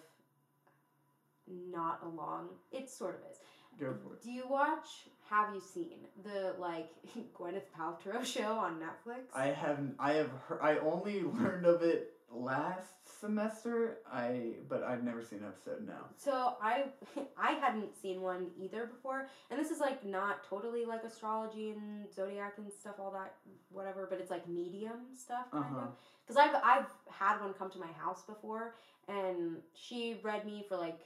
[1.71, 2.49] not along.
[2.73, 3.39] It sort of is.
[3.79, 4.23] Go for it.
[4.23, 5.07] Do you watch?
[5.31, 6.91] Have you seen the like
[7.39, 9.21] Gwyneth Paltrow show on Netflix?
[9.37, 9.95] I haven't.
[9.99, 10.31] I have.
[10.49, 13.99] Heard, I only learned of it last semester.
[14.11, 16.07] I but I've never seen an episode now.
[16.17, 16.85] So I
[17.39, 22.13] I hadn't seen one either before, and this is like not totally like astrology and
[22.13, 23.35] zodiac and stuff, all that
[23.71, 25.81] whatever, but it's like medium stuff kind Uh-huh.
[25.87, 25.97] of.
[26.27, 28.75] Because I've I've had one come to my house before,
[29.09, 31.01] and she read me for like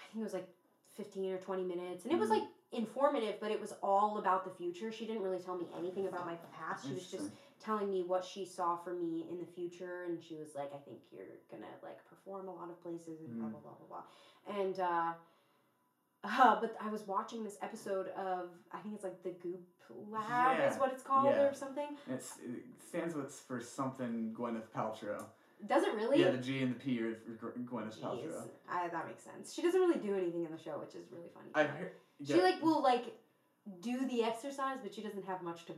[0.00, 0.48] I think it was like
[0.96, 2.40] fifteen or twenty minutes, and it was Mhm.
[2.40, 4.90] like informative, but it was all about the future.
[4.90, 6.86] She didn't really tell me anything about my past.
[6.88, 7.30] She was just.
[7.62, 10.78] Telling me what she saw for me in the future and she was like i
[10.84, 13.52] think you're gonna like perform a lot of places and blah Mm.
[13.52, 14.02] blah blah blah
[14.46, 15.12] blah and uh,
[16.24, 19.60] uh but i was watching this episode of i think it's like the goop
[20.10, 21.42] lab is what it's called yeah.
[21.42, 25.22] or something It's, it stands with for something Gwyneth Paltrow.
[25.66, 27.12] does it really Yeah, the G and the P are
[27.70, 28.42] Gwyneth Jeez, Paltrow.
[28.68, 31.28] I, that makes sense she doesn't really do anything in the show which is really
[31.34, 31.92] funny I heard.
[32.26, 33.14] she like will like
[33.80, 35.72] do the exercise but she doesn't have much to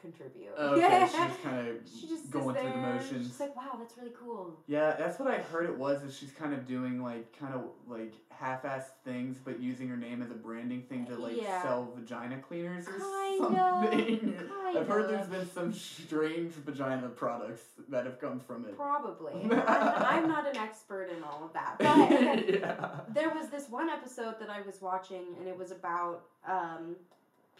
[0.00, 3.26] contribute Okay, she's just kind of she just going through the motions.
[3.26, 6.02] she's like wow that's really cool Yeah, that's what I heard it was.
[6.02, 10.22] Is she's kind of doing like kind of like half-assed things, but using her name
[10.22, 11.62] as a branding thing to like Yeah.
[11.62, 14.40] sell vagina cleaners or Kinda, something.
[14.68, 15.26] I've heard kinda.
[15.26, 18.76] there's been some strange vagina products that have come from it.
[18.76, 19.32] Probably.
[19.32, 21.76] I'm, I'm not an expert in all of that.
[21.78, 23.00] But yeah.
[23.14, 26.94] there was this one episode that I was watching, and it was about um,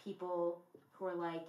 [0.01, 0.61] people
[0.93, 1.47] who are like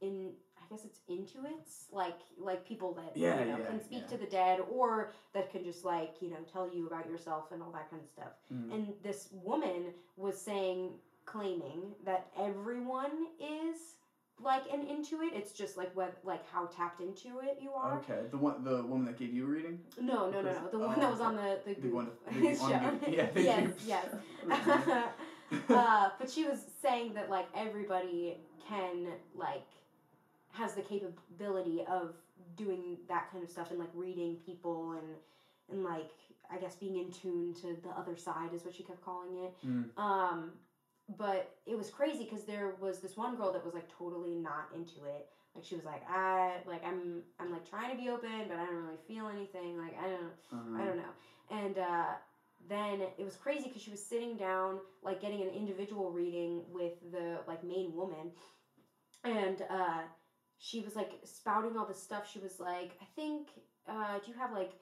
[0.00, 0.30] in.
[0.60, 4.08] I guess it's intuits, like like people that Yeah, you know yeah, can speak yeah.
[4.08, 7.62] to the dead, or that can just like you know tell you about yourself and
[7.62, 8.32] all that kind of stuff.
[8.52, 8.74] Mm.
[8.74, 10.90] And this woman was saying,
[11.24, 13.76] claiming that everyone is
[14.40, 15.32] like an intuit.
[15.34, 17.98] It's just like what like how tapped into it you are.
[17.98, 19.78] Okay, the one, the woman that gave you a reading.
[19.98, 20.68] No, no, no, no.
[20.70, 22.64] The Oh, one that was on the the, The one, the, show.
[22.64, 24.06] on the, yeah, yes, yes.
[25.70, 28.36] uh, but she was saying that like everybody
[28.68, 29.64] can like
[30.52, 32.14] has the capability of
[32.56, 35.16] doing that kind of stuff and like reading people and
[35.70, 36.10] and like
[36.50, 39.52] I guess being in tune to the other side is what she kept calling it.
[39.66, 39.88] Mm.
[39.96, 40.52] Um,
[41.16, 44.66] but it was crazy because there was this one girl that was like totally not
[44.74, 45.26] into it.
[45.54, 48.64] Like she was like, I like I'm I'm like trying to be open, but I
[48.64, 49.76] don't really feel anything.
[49.76, 50.32] Like I don't
[50.74, 50.84] I Uh-huh.
[50.84, 51.12] don't know.
[51.50, 52.14] And uh,
[52.68, 56.92] then it was crazy because she was sitting down like getting an individual reading with
[57.10, 58.30] the like main woman
[59.24, 60.00] and uh
[60.58, 62.30] she was like spouting all this stuff.
[62.30, 63.48] She was like i think
[63.88, 64.72] uh do you have like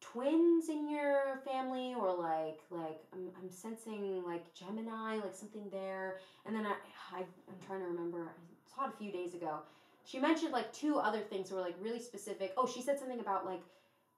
[0.00, 1.94] twins in your family?
[1.98, 6.18] Or like like i'm, I'm sensing like gemini like something there.
[6.44, 6.74] And then I,
[7.16, 8.22] I i'm trying to remember.
[8.22, 9.60] I saw it a few days ago.
[10.04, 12.52] She mentioned like two other things that were like really specific.
[12.56, 13.62] Oh she said something about like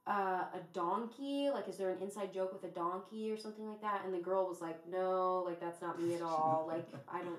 [0.07, 1.50] uh, a donkey.
[1.52, 4.02] Like is there an inside joke with a donkey or something like that?
[4.05, 6.64] And the girl was like no like that's not me at all.
[6.66, 7.38] Like i don't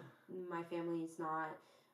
[0.49, 1.49] my family's not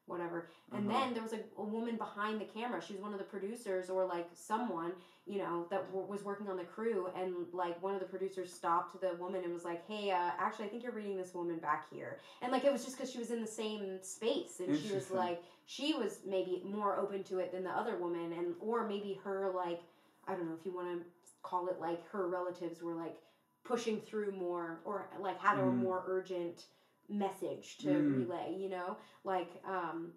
[0.05, 0.47] whatever.
[0.73, 0.99] And Uh-huh.
[0.99, 2.81] then there was a, a woman behind the camera.
[2.81, 4.93] She was one of the producers or like someone
[5.27, 7.07] you know that w- was working on the crew.
[7.15, 10.65] And like one of the producers stopped the woman and was like hey uh, actually
[10.65, 12.19] i think you're reading this woman back here.
[12.41, 14.59] And like it was just because she was in the same space.
[14.59, 18.33] And she was like she was maybe more open to it than the other woman.
[18.33, 19.81] And or maybe her like
[20.27, 21.05] i don't know if you want to
[21.43, 23.17] call it like her relatives were like
[23.63, 25.77] pushing through more or like had a Mm.
[25.79, 26.65] more urgent
[27.09, 28.15] message to Mm.
[28.15, 28.95] relay you know?
[29.23, 30.13] Like um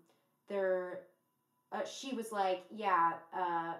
[0.48, 1.00] there
[1.72, 3.74] uh, she was like yeah uh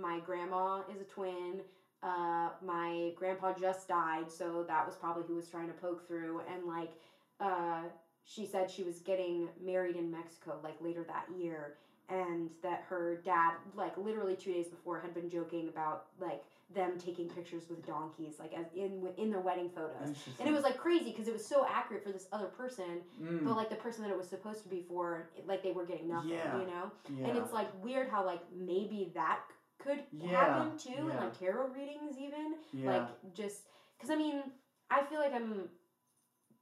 [0.00, 1.62] my grandma is a twin.
[2.02, 6.40] Uh my grandpa just died so that was probably who was trying to poke through.
[6.52, 6.92] And like
[7.40, 7.82] uh
[8.24, 11.72] she said she was getting married in mexico like later that year
[12.08, 16.42] and that her dad like literally two days before had been joking about like
[16.74, 20.14] them taking pictures with donkeys like as in in their wedding photos.
[20.38, 23.44] And it was like crazy because it was so accurate for this other person Mm,
[23.44, 26.08] but like the person that it was supposed to be for like they were getting
[26.08, 26.58] nothing Yeah.
[26.60, 26.90] you know?
[27.08, 27.28] Yeah.
[27.28, 29.40] and it's like weird how like maybe that
[29.78, 32.54] could Yeah, happen too and like tarot readings even
[32.84, 33.62] like just
[33.96, 34.42] because i mean
[34.90, 35.68] i feel like i'm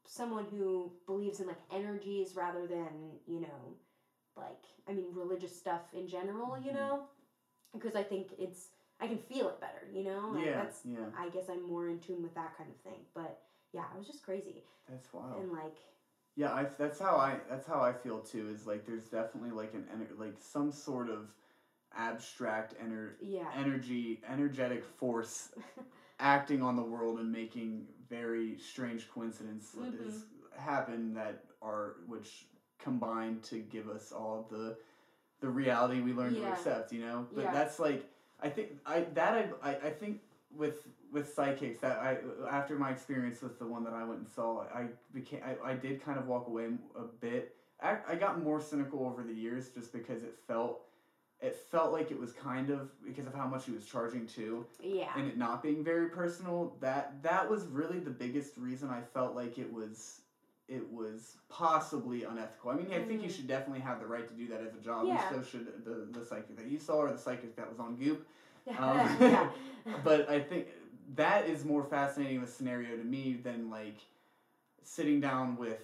[0.06, 3.74] someone who believes in like energies rather than you know
[4.36, 6.74] like i mean religious stuff in general you Mhm.
[6.74, 7.08] know?
[7.72, 8.68] Because i think it's
[9.00, 11.88] i can feel it better you know Like, yeah, that's yeah, i guess i'm more
[11.88, 13.40] in tune with that kind of thing but
[13.72, 15.42] yeah it was just crazy that's wild.
[15.42, 15.76] and like
[16.36, 18.50] Yeah, I, that's how I that's how I feel too.
[18.50, 19.84] Is like there's definitely like an
[20.18, 21.32] like some sort of
[21.96, 25.50] abstract ener- yeah energy energetic force
[26.20, 30.24] acting on the world and making very strange coincidences
[30.54, 30.58] Mhm.
[30.60, 32.46] happen that are which
[32.78, 34.76] combine to give us all the
[35.40, 37.52] the reality we learn to accept you know but Yeah.
[37.52, 38.08] that's like
[38.42, 40.20] i think i that I, I think
[40.56, 42.16] with with psychics that i
[42.50, 45.74] after my experience with the one that i went and saw i became i, I
[45.74, 46.66] did kind of walk away
[46.96, 47.54] a bit.
[47.82, 50.80] I, I got more cynical over the years just because it felt
[51.42, 54.64] it felt like it was kind of because of how much he was charging too.
[54.82, 55.10] Yeah.
[55.14, 59.34] And it not being very personal that that was really the biggest reason i felt
[59.34, 60.22] like it was
[60.68, 63.32] it was possibly unethical i mean i think you Mhm.
[63.32, 65.28] should definitely have the right to do that as a job Yeah.
[65.28, 67.96] and so should the, the psychic that you saw or the psychic that was on
[67.96, 68.24] goop
[68.66, 69.48] yeah um, yeah
[70.04, 70.68] but i think
[71.14, 73.98] that is more fascinating of a scenario to me than like
[74.82, 75.80] sitting down with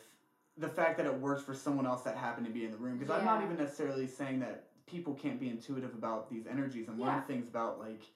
[0.58, 2.96] the fact that it works for someone else that happened to be in the room
[2.96, 6.98] because i'm not even necessarily saying that people can't be intuitive about these energies and
[6.98, 7.20] learn Yeah.
[7.20, 8.10] things about like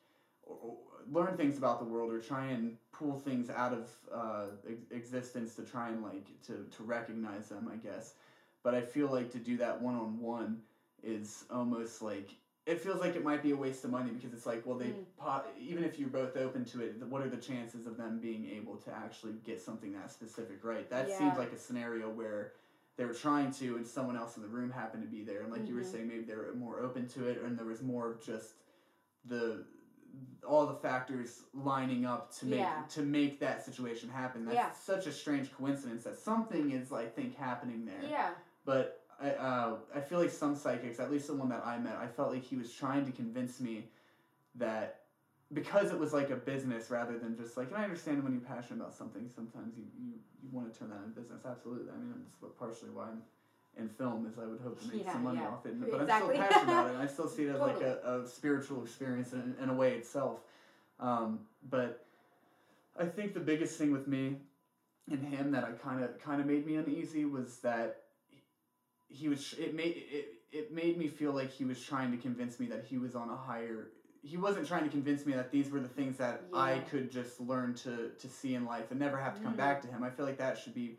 [1.12, 5.54] learn things about the world or try and pull things out of uh, ex- existence
[5.54, 8.14] to try and like to, to recognize them i guess
[8.62, 10.60] but i feel like to do that one-on-one
[11.02, 12.30] is almost like
[12.66, 14.86] it feels like it might be a waste of money because it's like well they
[14.88, 15.04] Mm.
[15.18, 18.48] po- even if you're both open to it what are the chances of them being
[18.48, 21.18] able to actually get something that specific right that Yeah.
[21.18, 22.52] seems like a scenario where
[22.96, 25.52] they were trying to and someone else in the room happened to be there and
[25.52, 25.92] like you were Mhm.
[25.92, 28.54] saying maybe they were more open to it and there was more of just
[29.26, 29.64] the
[30.46, 32.82] all the factors lining up to make Yeah.
[32.90, 34.70] to make that situation happen that's Yeah.
[34.72, 38.30] such a strange coincidence that something is i think happening there yeah
[38.64, 41.96] but I, uh, I feel like some psychics, at least the one that I met,
[41.96, 43.88] I felt like he was trying to convince me
[44.56, 45.04] that
[45.54, 48.42] because it was like a business rather than just like, and I understand when you're
[48.42, 50.12] passionate about something, sometimes you, you,
[50.42, 51.42] you want to turn that into business.
[51.48, 51.90] Absolutely.
[51.90, 52.12] I mean,
[52.42, 53.22] that's partially why I'm
[53.78, 55.48] in film as I would hope to make Yeah, some money yeah.
[55.48, 55.78] off it.
[55.80, 56.38] But Exactly.
[56.38, 56.94] I'm still passionate about it.
[56.94, 59.92] And I still see it as like a, a spiritual experience in, in a way
[59.94, 60.40] itself.
[60.98, 62.04] Um, but
[62.98, 64.36] I think the biggest thing with me
[65.10, 68.02] and him that I kind of kind of made me uneasy was that
[69.08, 72.58] he was it made it, it made me feel like he was trying to convince
[72.58, 73.88] me that he was on a higher
[74.22, 77.40] he wasn't trying to convince me that these were the things that I could just
[77.40, 79.58] learn to to see in life and never have to come Mhm.
[79.58, 80.02] back to him.
[80.02, 80.96] I feel like that should be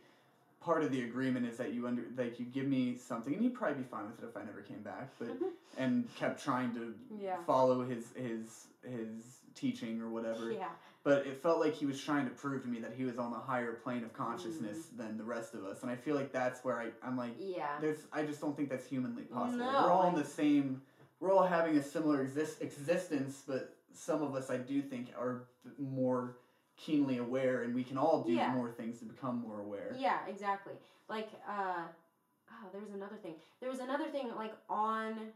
[0.59, 3.53] part of the agreement is that you under like you give me something and he'd
[3.53, 5.51] probably be fine with it if I never came back, but Mhm.
[5.77, 7.37] and kept trying to Yeah.
[7.43, 10.69] follow his his his teaching or whatever Yeah.
[11.03, 13.33] but it felt like he was trying to prove to me that he was on
[13.33, 14.97] a higher plane of consciousness Mm.
[14.97, 17.79] than the rest of us and i feel like that's where I, i'm like Yeah.
[17.81, 20.81] there's i just don't think that's humanly possible No, we're all in the same
[21.19, 25.47] we're all having a similar exist, existence but some of us i do think are
[25.79, 26.37] more
[26.77, 28.53] keenly aware, and we can all do Yeah.
[28.53, 29.93] more things to become more aware.
[29.97, 30.75] Yeah, exactly.
[31.09, 31.87] Like, uh,
[32.51, 33.35] oh, there was another thing.
[33.59, 35.33] There was another thing, like, on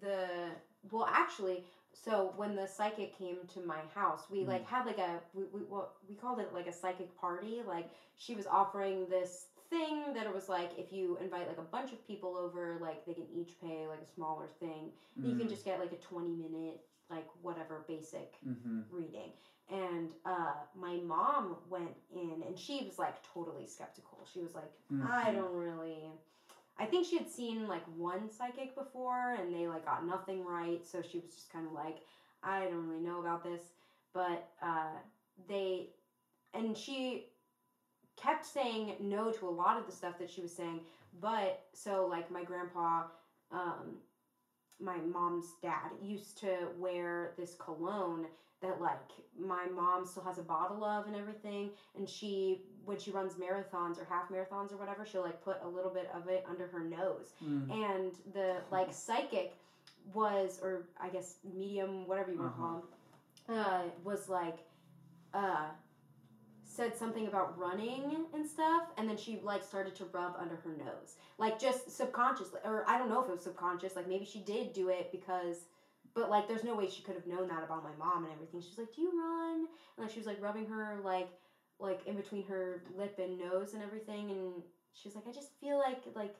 [0.00, 0.50] the,
[0.90, 5.20] well, actually, so when the psychic came to my house, we, like, had, like, a,
[5.32, 7.62] we, we, what, we called it, like, a psychic party.
[7.66, 11.62] Like, she was offering this thing that it was, like, if you invite, like, a
[11.62, 14.92] bunch of people over, like, they can each pay, like, a smaller thing.
[15.16, 16.80] You can just get, like, a 20 minute,
[17.10, 18.80] like, whatever basic Mm-hmm.
[18.90, 19.30] reading
[19.70, 24.26] and uh, my mom went in and she was like totally skeptical.
[24.32, 24.70] She was like
[25.02, 25.34] i Mhm.
[25.34, 26.12] don't really
[26.78, 30.84] i think she had seen like one psychic before and they like got nothing right.
[30.86, 31.98] So she was just kind of like
[32.42, 33.62] i don't really know about this.
[34.12, 34.92] But uh,
[35.48, 35.88] they
[36.52, 37.26] and she
[38.16, 40.80] kept saying no to a lot of the stuff that she was saying.
[41.20, 43.04] But so like my grandpa
[43.50, 43.98] um,
[44.80, 48.26] my mom's dad used to wear this cologne
[48.62, 48.98] that like
[49.38, 53.98] my mom still has a bottle of and everything and she when she runs marathons
[53.98, 56.80] or half marathons or whatever she'll like put a little bit of it under her
[56.84, 57.32] nose.
[57.44, 57.70] Mm.
[57.70, 59.54] and the like psychic
[60.12, 64.58] was or i guess medium whatever you want to call him uh, was like
[65.34, 65.66] uh,
[66.64, 70.70] said something about running and stuff and then she like started to rub under her
[70.70, 71.16] nose.
[71.38, 74.72] Like just subconsciously or i don't know if it was subconscious like maybe she did
[74.72, 75.66] do it because
[76.14, 78.60] but like there's no way she could have known that about my mom and everything.
[78.60, 79.66] She's like do you run?
[79.96, 81.28] And like she was like rubbing her like
[81.80, 84.30] like in between her lip and nose and everything.
[84.30, 84.62] And
[84.92, 86.34] she was like i just feel like like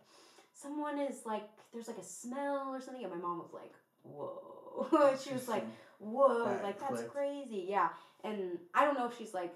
[0.53, 3.03] someone is like there's like a smell or something.
[3.05, 3.72] And my mom was like
[4.03, 5.16] whoa.
[5.25, 5.64] She was like
[5.99, 7.12] whoa That like that's clicked.
[7.12, 7.66] crazy.
[7.68, 7.89] Yeah.
[8.22, 9.55] And i don't know if she's like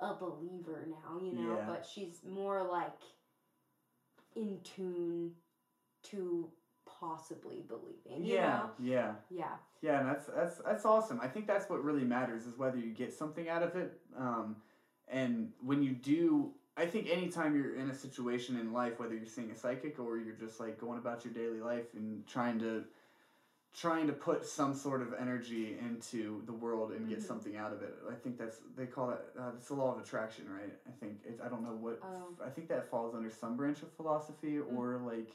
[0.00, 1.64] a believer now you know Yeah.
[1.66, 3.00] but she's more like
[4.34, 5.30] in tune
[6.10, 6.50] to
[7.00, 9.12] possibly believing you yeah, know yeah.
[9.30, 11.20] yeah Yeah, and that's that's that's awesome.
[11.22, 14.00] I think that's what really matters is whether you get something out of it.
[14.16, 14.56] Um,
[15.08, 19.26] and when you do, I think anytime you're in a situation in life, whether you're
[19.26, 22.84] seeing a psychic or you're just like going about your daily life and trying to
[23.72, 27.22] trying to put some sort of energy into the world and get Mhm.
[27.26, 27.94] something out of it.
[28.10, 30.74] I think that's they call it uh, it's the law of attraction, right?
[30.88, 32.34] I think it's I don't know what Oh.
[32.44, 35.30] I think that falls under some branch of philosophy or like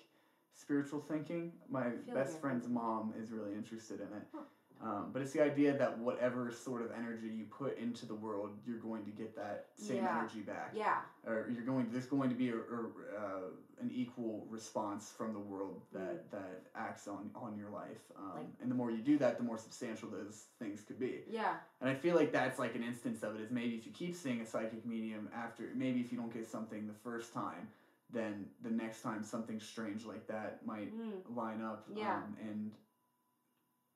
[0.55, 1.51] spiritual thinking.
[1.69, 4.23] My best friend's mom is really interested in it.
[4.33, 4.41] Huh.
[4.83, 8.49] Um, but it's the idea that whatever sort of energy you put into the world,
[8.65, 10.17] you're going to get that same Yeah.
[10.17, 11.87] energy back, yeah or you're going.
[11.91, 12.79] There's going to be a, a,
[13.15, 13.41] uh,
[13.79, 18.01] an equal response from the world that that acts on on your life.
[18.17, 18.35] Um, Mm.
[18.37, 21.25] Like- and the more you do that, the more substantial those things could be.
[21.29, 23.41] yeah And I feel like that's like an instance of it.
[23.41, 26.47] Is maybe if you keep seeing a psychic medium after, maybe if you don't get
[26.47, 27.67] something the first time,
[28.13, 31.35] then the next time something strange like that might mm.
[31.35, 31.85] line up.
[31.95, 32.15] Yeah.
[32.15, 32.71] Um, and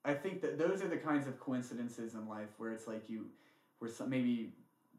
[0.04, 3.26] I think that those are the kinds of coincidences in life where it's like you,
[3.78, 4.52] where some, maybe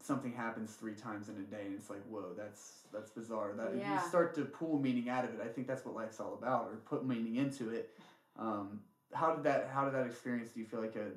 [0.03, 3.53] something happens three times in a day and it's like, whoa, that's that's bizarre.
[3.55, 4.01] That Yeah.
[4.01, 5.41] you start to pull meaning out of it.
[5.43, 7.97] I think that's what life's all about, or put meaning into it.
[8.37, 8.81] Um,
[9.13, 9.69] how did that?
[9.73, 10.51] How did that experience?
[10.51, 11.07] Do you feel like a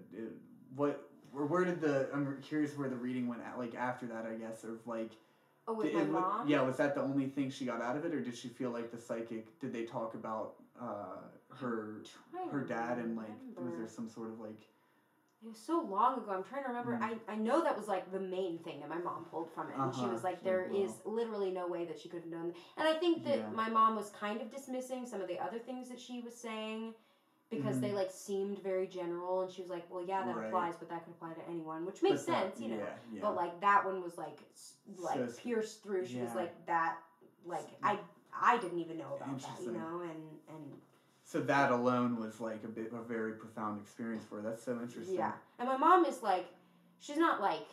[0.74, 1.08] what?
[1.34, 2.08] Or where did the?
[2.12, 3.42] I'm curious where the reading went.
[3.42, 5.12] At, like after that, I guess, or like
[5.70, 8.04] oh with my it- mom Yeah, was that the only thing she got out of
[8.04, 9.58] it, or did she feel like the psychic?
[9.60, 11.22] Did they talk about uh,
[11.60, 12.02] her
[12.50, 14.62] her dad and like was there some sort of like
[15.42, 16.32] It was so long ago.
[16.32, 16.92] I'm trying to remember.
[16.96, 17.02] Mm.
[17.28, 19.76] I, I know that was like the main thing that my mom pulled from it.
[19.78, 20.12] And she Uh-huh.
[20.12, 22.52] was like, there is literally no way that she could have known.
[22.76, 23.48] And I think that Yeah.
[23.62, 26.94] my mom was kind of dismissing some of the other things that she was saying
[27.50, 27.80] because Mhm.
[27.80, 29.42] they like seemed very general.
[29.42, 30.46] And she was like, well, yeah, that Right.
[30.46, 32.76] applies, but that could apply to anyone, which makes but that- sense, you know.
[32.78, 33.20] Yeah, yeah.
[33.20, 34.38] But like that one was like
[34.98, 36.06] like So pierced through.
[36.06, 36.98] She was like that.
[37.44, 37.98] Like I
[38.32, 40.00] I didn't even know about that, you know.
[40.00, 40.80] And and
[41.24, 44.42] so that alone was like a bit a very profound experience for her.
[44.42, 45.16] That's so interesting.
[45.16, 45.32] Yeah.
[45.58, 46.46] And my mom is like,
[47.00, 47.66] she's not like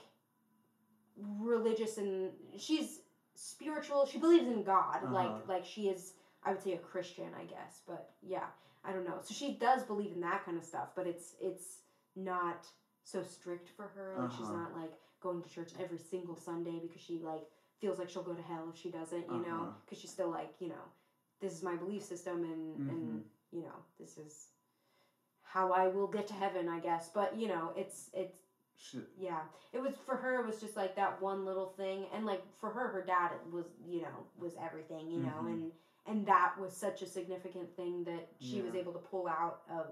[1.39, 3.01] religious and she's
[3.35, 4.05] spiritual.
[4.05, 5.03] She believes in God.
[5.03, 5.13] Uh-huh.
[5.13, 6.13] Like like she is
[6.43, 7.81] I would say a Christian, I guess.
[7.87, 8.47] But yeah,
[8.87, 9.19] I don't know.
[9.21, 11.79] So she does believe in that kind of stuff, but it's it's
[12.15, 12.65] not
[13.03, 14.15] so strict for her.
[14.21, 14.57] Like she's Uh-huh.
[14.57, 17.43] not like going to church every single Sunday because she like
[17.79, 19.71] feels like she'll go to hell if she doesn't, you know, Uh-huh.
[19.85, 20.85] because she's still like, you know,
[21.41, 23.23] this is my belief system and and Mhm.
[23.51, 24.47] you know, this is
[25.43, 27.09] how I will get to heaven, I guess.
[27.13, 28.37] But you know, it's it's
[28.77, 29.41] Should, yeah.
[29.73, 30.41] It was for her.
[30.41, 33.65] It was just like that one little thing, and like for her, her dad was
[33.87, 35.51] you know was everything, you know, Mhm.
[35.51, 35.71] and
[36.07, 39.87] and that was such a significant thing that she was able to pull out of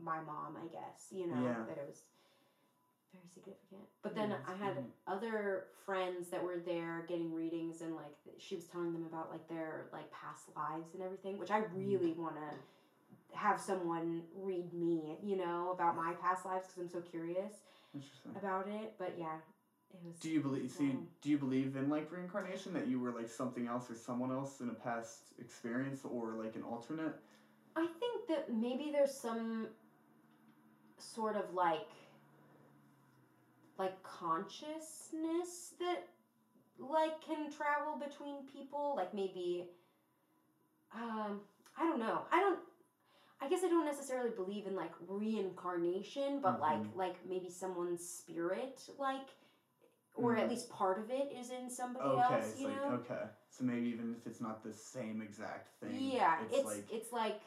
[0.00, 1.64] my mom, I guess, you know, Yeah.
[1.66, 2.02] that it was
[3.12, 3.82] very significant.
[4.02, 4.92] But then Yeah, I had great.
[5.06, 9.48] other friends that were there getting readings, and like she was telling them about like
[9.48, 11.74] their like past lives and everything, which I Mm-hmm.
[11.74, 16.88] really want to have someone read me, you know, about my past lives because I'm
[16.88, 17.54] so curious
[18.36, 18.94] about it.
[18.98, 19.38] But yeah,
[19.94, 20.16] it was.
[20.16, 20.70] Do you believe?
[20.70, 24.30] See, do you believe in like reincarnation that you were like something else or someone
[24.30, 27.14] else in a past experience or like an alternate?
[27.76, 29.68] I think that maybe there's some
[30.98, 31.88] sort of like
[33.78, 36.08] like consciousness that
[36.78, 39.68] like can travel between people like maybe
[40.94, 41.40] um
[41.76, 42.22] I don't know.
[42.32, 42.58] I don't
[43.40, 46.96] I guess I don't necessarily believe in like reincarnation, but like Mhm.
[46.96, 49.28] like maybe someone's spirit like
[50.18, 50.50] or at Mhm.
[50.50, 52.94] least part of it is in somebody Okay, else, you like know?
[52.94, 53.22] okay.
[53.50, 55.90] So maybe even if it's not the same exact thing.
[56.14, 57.40] Yeah, it's, it's like it's like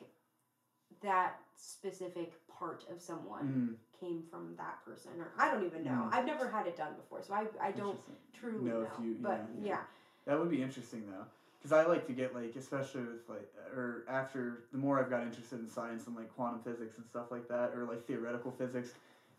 [1.02, 6.08] that specific part of someone mm, came from that person, or I don't even know.
[6.10, 6.14] Mm.
[6.14, 8.00] I've never had it done before, so I I don't
[8.34, 8.88] truly know know.
[8.98, 9.84] if you- but yeah, yeah, yeah.
[10.26, 11.26] That would be interesting though,
[11.58, 15.24] because I like to get like, especially with like, or after the more I've got
[15.24, 18.92] interested in science and like quantum physics and stuff like that, or like theoretical physics,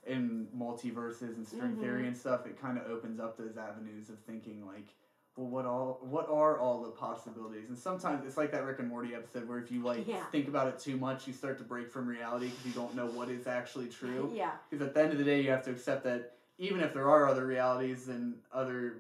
[0.07, 1.81] and multiverses and string Mhm.
[1.81, 4.95] theory and stuff, it kind of opens up those avenues of thinking like,
[5.37, 7.69] well, what all, what are all the possibilities?
[7.69, 10.25] And sometimes it's like that Rick and Morty episode where if you like Yeah.
[10.31, 13.07] think about it too much, you start to break from reality because you don't know
[13.07, 14.31] what is actually true.
[14.35, 16.93] yeah, Because at the end of the day, you have to accept that even if
[16.93, 18.97] there are other realities and other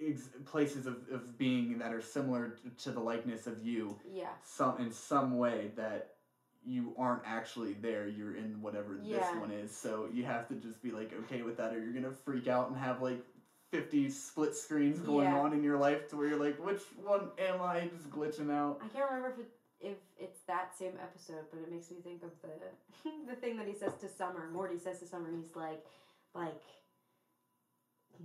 [0.00, 4.76] ex- places of, of being that are similar to the likeness of you, yeah, some
[4.78, 6.08] in some way that
[6.68, 8.06] you aren't actually there.
[8.06, 9.18] You're in whatever Yeah.
[9.18, 9.74] this one is.
[9.74, 12.68] So you have to just be like okay with that, or you're gonna freak out
[12.68, 13.24] and have like.
[13.70, 15.40] 50 split screens going Yeah.
[15.40, 18.80] on in your life to where you're like, which one am I just glitching out?
[18.82, 22.22] I can't remember if it, if it's that same episode, but it makes me think
[22.22, 22.48] of the
[23.28, 24.48] the thing that he says to Summer.
[24.54, 25.84] Morty says to Summer, he's like,
[26.34, 26.62] like.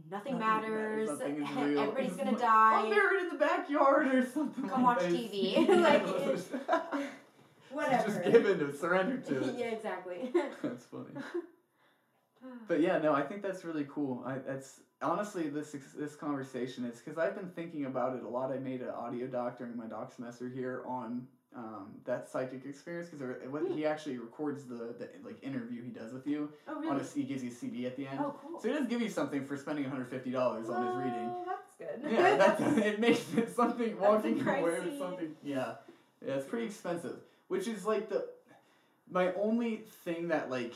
[0.09, 1.39] Nothing, Nothing matters, matters.
[1.41, 1.77] nothing.
[1.77, 2.81] Everybody's gonna like, die.
[2.85, 4.69] I'm buried in the backyard or something.
[4.69, 5.11] Come like watch that.
[5.11, 5.67] TV.
[5.67, 7.03] Like,
[7.73, 8.07] Whatever.
[8.07, 9.55] Just give in to surrender to it.
[9.57, 10.31] yeah, exactly.
[10.63, 11.23] That's funny.
[12.67, 14.21] But yeah, no, I think that's really cool.
[14.25, 18.51] I that's honestly this this conversation is because I've been thinking about it a lot.
[18.51, 23.09] I made an audio doc during my doc semester here on um, that psychic experience
[23.09, 23.23] because
[23.73, 26.89] he actually records the, the like interview he does with you oh really?
[26.89, 28.19] on a he gives you a CD at the end.
[28.19, 28.59] Oh cool.
[28.59, 31.33] So he does give you something for spending one hundred fifty dollars on his reading.
[31.45, 32.11] That's good.
[32.11, 35.35] Yeah, that it makes it something walking away with something.
[35.43, 35.75] Yeah,
[36.25, 37.17] yeah, it's pretty expensive.
[37.53, 38.25] Which is like the
[39.07, 40.73] my only thing that like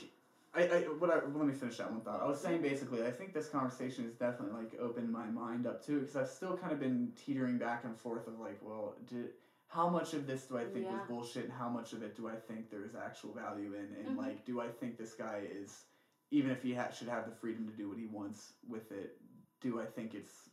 [0.53, 2.21] I, I what I let me finish that one thought.
[2.21, 5.83] I was saying basically I think this conversation has definitely like opened my mind up
[5.83, 9.29] too because I've still kind of been teetering back and forth of like well did
[9.69, 11.07] how much of this do I think was Yeah.
[11.09, 14.15] bullshit and how much of it do I think there is actual value in and
[14.15, 14.17] Mhm.
[14.23, 15.85] like do I think this guy is
[16.29, 19.17] even if he ha- should have the freedom to do what he wants with it
[19.61, 20.51] do I think it's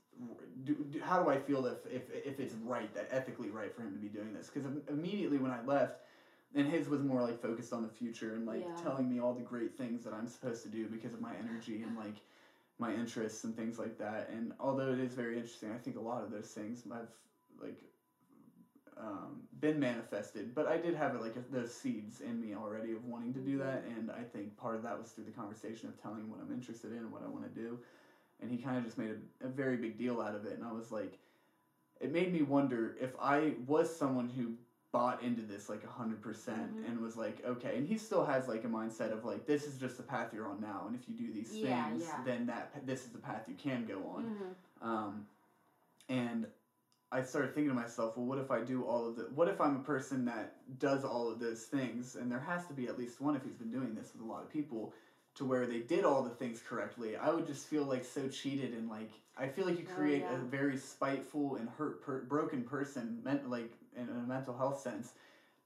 [0.63, 3.83] do, do, how do I feel if, if if it's right that ethically right for
[3.83, 6.01] him to be doing this because immediately when I left
[6.55, 8.83] and his was more like focused on the future and like Yeah.
[8.83, 11.83] telling me all the great things that I'm supposed to do because of my energy
[11.83, 12.23] and like
[12.79, 14.29] my interests and things like that.
[14.31, 17.09] And although it is very interesting I think a lot of those things I've
[17.61, 17.81] like
[18.97, 23.33] um, been manifested but I did have like those seeds in me already of wanting
[23.35, 23.85] to do that.
[23.85, 26.53] And I think part of that was through the conversation of telling him what I'm
[26.53, 27.79] interested in and what I want to do.
[28.41, 29.11] And he kind of just made
[29.43, 30.53] a, a very big deal out of it.
[30.55, 31.19] And i was like
[32.01, 34.53] it made me wonder if i was someone who
[34.95, 36.87] bought into this like 100% Mhm.
[36.89, 39.77] and was like okay and he still has like a mindset of like this is
[39.85, 42.21] just the path you're on now and if you do these Yeah, things yeah.
[42.25, 44.55] then that this is the path you can go on Mhm.
[44.89, 45.13] um,
[46.09, 46.47] and
[47.13, 49.23] I started thinking to myself, well, what if I do all of the?
[49.35, 52.73] What if I'm a person that does all of those things, and there has to
[52.75, 54.93] be at least one if he's been doing this with a lot of people,
[55.37, 57.17] to where they did all the things correctly.
[57.17, 60.23] I would just feel like so cheated and like I feel like you Oh, create
[60.25, 60.35] yeah.
[60.35, 65.13] a very spiteful and hurt, per- broken person, meant like in a mental health sense,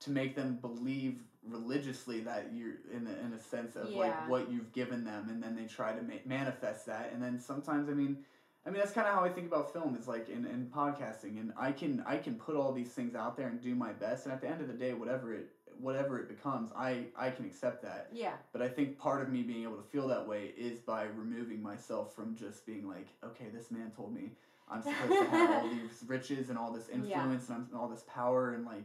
[0.00, 3.98] to make them believe religiously that you're in a, in a sense of Yeah.
[3.98, 7.38] like what you've given them, and then they try to ma- manifest that, and then
[7.38, 8.18] sometimes I mean.
[8.66, 11.40] I mean that's kind of how I think about film is like in, in podcasting
[11.40, 14.26] and I can I can put all these things out there and do my best
[14.26, 15.48] and at the end of the day whatever it
[15.80, 18.32] whatever it becomes I I can accept that Yeah.
[18.52, 21.62] but I think part of me being able to feel that way is by removing
[21.62, 24.32] myself from just being like okay this man told me
[24.70, 27.88] I'm supposed to have all these riches and all this influence and, I'm, and all
[27.88, 28.84] this power and like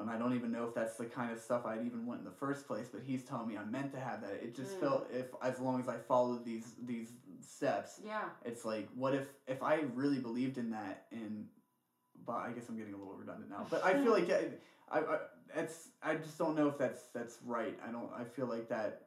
[0.00, 2.24] and I don't even know if that's the kind of stuff I'd even want in
[2.24, 4.80] the first place but he's telling me I'm meant to have that it just Mm.
[4.80, 8.24] felt if as long as I followed these these steps Yeah.
[8.44, 11.46] it's like what if if I really believed in that and
[12.24, 14.48] but I guess I'm getting a little redundant now but I feel like I,
[14.90, 15.18] I, I
[15.54, 19.02] it's I just don't know if that's that's right I don't I feel like that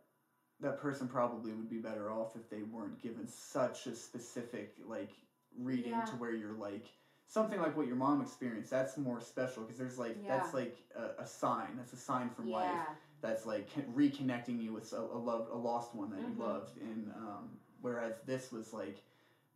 [0.62, 5.12] that person probably would be better off if they weren't given such a specific like
[5.58, 6.06] reading Yeah.
[6.06, 6.86] to where you're like
[7.28, 11.22] something like what your mom experienced that's more special because there's like that's like a,
[11.22, 12.88] a sign that's a sign from life
[13.22, 16.38] that's like reconnecting you with a, a loved a lost one that Mhm.
[16.38, 17.50] you loved and um,
[17.82, 19.04] whereas this was like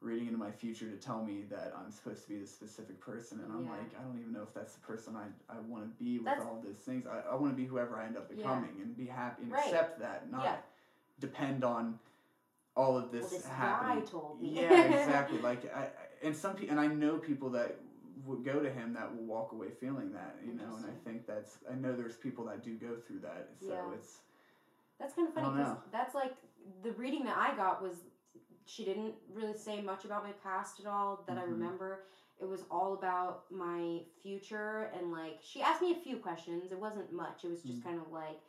[0.02, 3.40] reading into my future to tell me that I'm supposed to be this specific person,
[3.40, 3.72] and I'm Yeah.
[3.72, 6.26] like, I don't even know if that's the person I, I want to be with
[6.26, 7.08] That's- all these things.
[7.08, 8.36] I, I want to be whoever I end up Yeah.
[8.36, 9.64] becoming and be happy and Right.
[9.64, 10.58] accept that, not Yeah.
[11.22, 11.98] depend on
[12.76, 14.00] all of this, well, this happening.
[14.00, 14.50] guy told me.
[14.62, 15.40] Yeah, exactly.
[15.42, 15.90] Like, I, I-
[16.24, 17.78] and some people, and I know people that
[18.26, 20.76] would go to him that will walk away feeling that, you know.
[20.78, 23.50] And I think that's, I know there's people that do go through that.
[23.60, 23.96] So Yeah.
[23.96, 24.20] it's,
[25.00, 26.34] That's kind of funny because that's like
[26.82, 27.98] the reading that I got was
[28.66, 31.50] she didn't really say much about my past at all that I Mhm.
[31.52, 32.06] remember.
[32.40, 36.72] It was all about my future and like she asked me a few questions.
[36.72, 37.44] It wasn't much.
[37.44, 37.84] It was just Mm.
[37.84, 38.40] kind of like,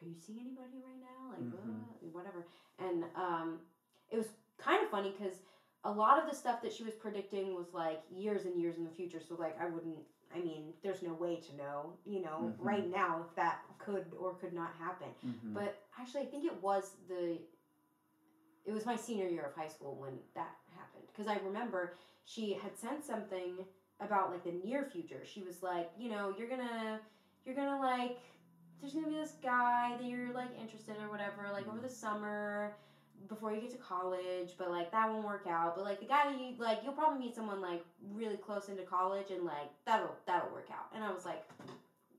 [0.00, 1.82] "Are you seeing anybody right now?" Like Mhm.
[1.82, 2.46] uh, whatever.
[2.78, 3.60] And um,
[4.14, 5.36] it was kind of funny because
[5.84, 8.84] a lot of the stuff that she was predicting was like years and years in
[8.84, 9.20] the future.
[9.28, 9.98] So like I wouldn't.
[10.34, 12.54] I mean, there's no way to know, you know, Mhm.
[12.58, 15.08] right now if that could or could not happen.
[15.24, 15.54] mhm.
[15.54, 17.38] But actually, I think it was the.
[18.64, 21.94] It was my senior year of high school when that happened because I remember
[22.24, 23.52] she had sent something
[24.00, 25.22] about like the near future.
[25.24, 26.98] She was like, you know, you're gonna,
[27.44, 28.18] you're gonna like,
[28.80, 31.88] there's gonna be this guy that you're like interested in or whatever, like over the
[32.04, 32.74] summer
[33.28, 35.74] before you get to college, but like that won't work out.
[35.76, 38.82] But like the guy that you like, you'll probably meet someone like really close into
[38.82, 40.86] college, and like that'll that'll work out.
[40.94, 41.42] And I was like,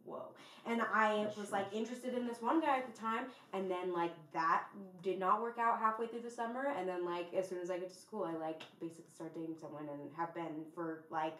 [0.03, 0.29] whoa.
[0.67, 4.13] And I was like interested in this one guy at the time, and then like
[4.33, 4.63] that
[5.03, 6.73] did not work out halfway through the summer.
[6.77, 9.55] And then like as soon as I get to school, I like basically start dating
[9.61, 11.35] someone and have been for like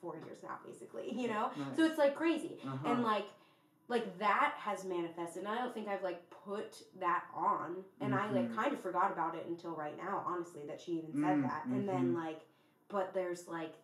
[0.00, 1.12] four years now, basically.
[1.20, 1.76] You know, Nice.
[1.76, 2.92] so it's like crazy Uh-huh.
[2.92, 3.24] and like
[3.88, 8.30] like that has manifested and i don't think i've like put that on and i
[8.30, 8.54] like Mhm.
[8.56, 11.64] kind of forgot about it until right now honestly that she even said Mm, that
[11.66, 12.16] and then mhm.
[12.24, 12.40] like
[12.88, 13.74] but there's like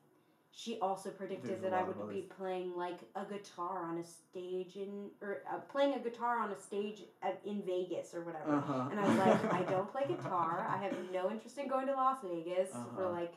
[0.56, 4.76] she also predicted There's that i would be playing like a guitar on a stage
[4.76, 8.88] in or uh, playing a guitar on a stage at, in vegas or whatever uh-huh.
[8.90, 11.92] and i was like i don't play guitar i have no interest in going to
[11.94, 13.10] las vegas for Uh-huh.
[13.12, 13.34] like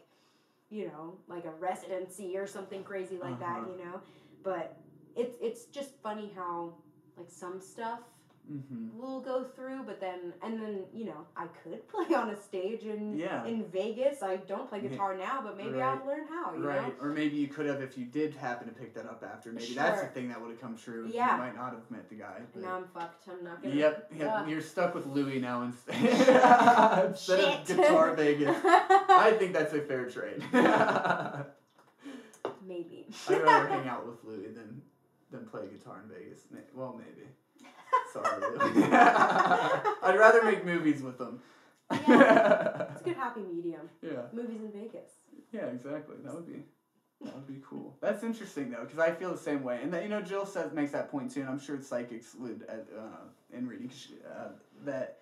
[0.70, 3.72] you know like a residency or something crazy like that Uh-huh.
[3.72, 4.00] you know
[4.44, 4.77] but
[5.18, 6.74] it's it's just funny how
[7.18, 8.00] like some stuff
[8.48, 12.36] hmm will go through but then and then you know i could play on a
[12.42, 13.44] stage in Yeah.
[13.46, 14.88] in vegas i don't play Yeah.
[14.90, 16.00] guitar now but maybe Right.
[16.00, 18.70] i'll learn how you Right, know or maybe you could have if you did happen
[18.70, 19.52] to pick that up after.
[19.52, 21.10] Maybe that's the thing that would have come true.
[21.12, 21.34] Yeah.
[21.34, 22.38] You might not have met the guy.
[22.54, 24.32] But- now i'm fucked i'm not gonna Yep, yep.
[24.34, 24.50] Ugh.
[24.50, 25.96] You're stuck with Louis now instead,
[27.10, 27.68] instead of.
[27.68, 28.56] Guitar Vegas.
[28.64, 30.42] I think that's a fair trade.
[32.66, 33.08] Maybe.
[33.30, 34.82] I'd rather hang out with Louis than
[35.32, 36.42] than play guitar in Vegas.
[36.74, 37.28] Well, maybe.
[38.14, 38.44] Sorry,
[40.04, 41.40] I'd rather make movies with them.
[41.92, 42.88] Yeah.
[42.92, 44.24] it's a good happy medium yeah.
[44.34, 45.10] movies in vegas
[45.54, 46.18] Yeah, exactly.
[46.24, 46.64] That would be
[47.22, 47.96] that would be cool.
[48.02, 49.80] That's interesting though, because I feel the same way.
[49.82, 52.64] And that, you know, Jill says makes that point too, and I'm sure psychics would
[52.70, 53.90] at, uh, in reading
[54.30, 54.50] uh,
[54.86, 55.20] that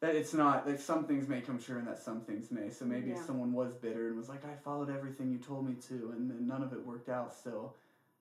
[0.00, 2.70] that it's not like some things may come true and that some things may.
[2.70, 3.24] So maybe Yeah.
[3.24, 6.46] someone was bitter and was like, I followed everything you told me to, and then
[6.46, 7.74] none of it worked out still,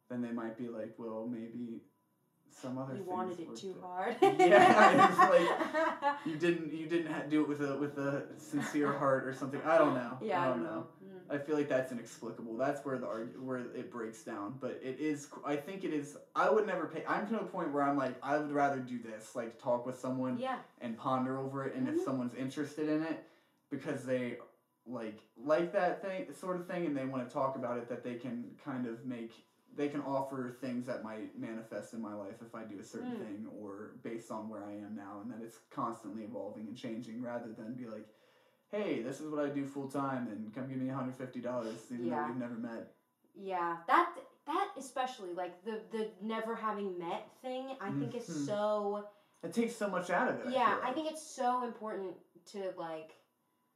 [0.09, 1.81] then they might be like, well, maybe
[2.49, 3.87] some other you wanted it too out.
[3.87, 8.91] hard Yeah, it's You didn't you didn't ha- do it with a with a sincere
[8.93, 9.61] heart or something.
[9.65, 10.17] I don't know.
[10.21, 10.87] yeah I don't know.
[11.03, 11.35] Mm.
[11.35, 12.55] I feel like that's inexplicable.
[12.57, 14.55] That's where the arg- where it breaks down.
[14.59, 15.27] But it is.
[15.45, 16.17] I think it is.
[16.35, 17.03] I would never pay.
[17.07, 19.99] I'm to a point where I'm like, I would rather do this, like talk with
[19.99, 21.95] someone yeah and ponder over it, and Mhm.
[21.97, 23.23] if someone's interested in it,
[23.69, 24.37] because they
[24.87, 28.03] like like that thing, sort of thing, and they want to talk about it, that
[28.03, 29.33] they can kind of make.
[29.78, 33.11] They can offer things that might manifest in my life if I do a certain
[33.13, 33.19] Mm.
[33.19, 37.21] thing, or based on where I am now, and that it's constantly evolving and changing,
[37.21, 38.07] rather than be like,
[38.69, 42.21] hey, this is what I do full time, and come give me $150, even Yeah.
[42.21, 42.95] though we've never met.
[43.36, 44.15] Yeah, that
[44.47, 48.45] that especially like the the never having met thing, I think is Mhm.
[48.47, 49.07] so
[49.43, 50.47] It takes so much out of it.
[50.47, 50.95] yeah, I like.
[50.95, 52.15] think it's so important
[52.47, 53.15] to like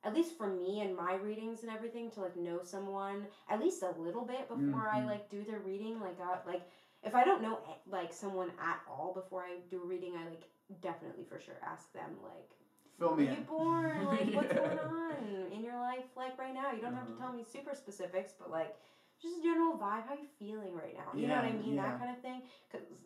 [0.04, 3.84] at least for me and my readings and everything to like know someone at least
[3.84, 5.08] a little bit before I Mhm.
[5.08, 6.64] like do their reading like I, like
[7.04, 10.26] if I don't know eh, like someone at all before I do a reading, I
[10.30, 10.43] like
[10.82, 12.56] definitely for sure ask them like
[12.99, 13.43] Fill me you in.
[13.43, 14.06] born?
[14.06, 16.72] Like, what's going on in your life, like right now?
[16.72, 17.24] You don't have to Uh-huh.
[17.26, 18.76] tell me super specifics, but like
[19.22, 20.06] just a general vibe.
[20.08, 21.10] How you feeling right now?
[21.20, 21.76] You know what I mean?
[21.76, 21.84] yeah.
[21.84, 22.41] That kind of thing.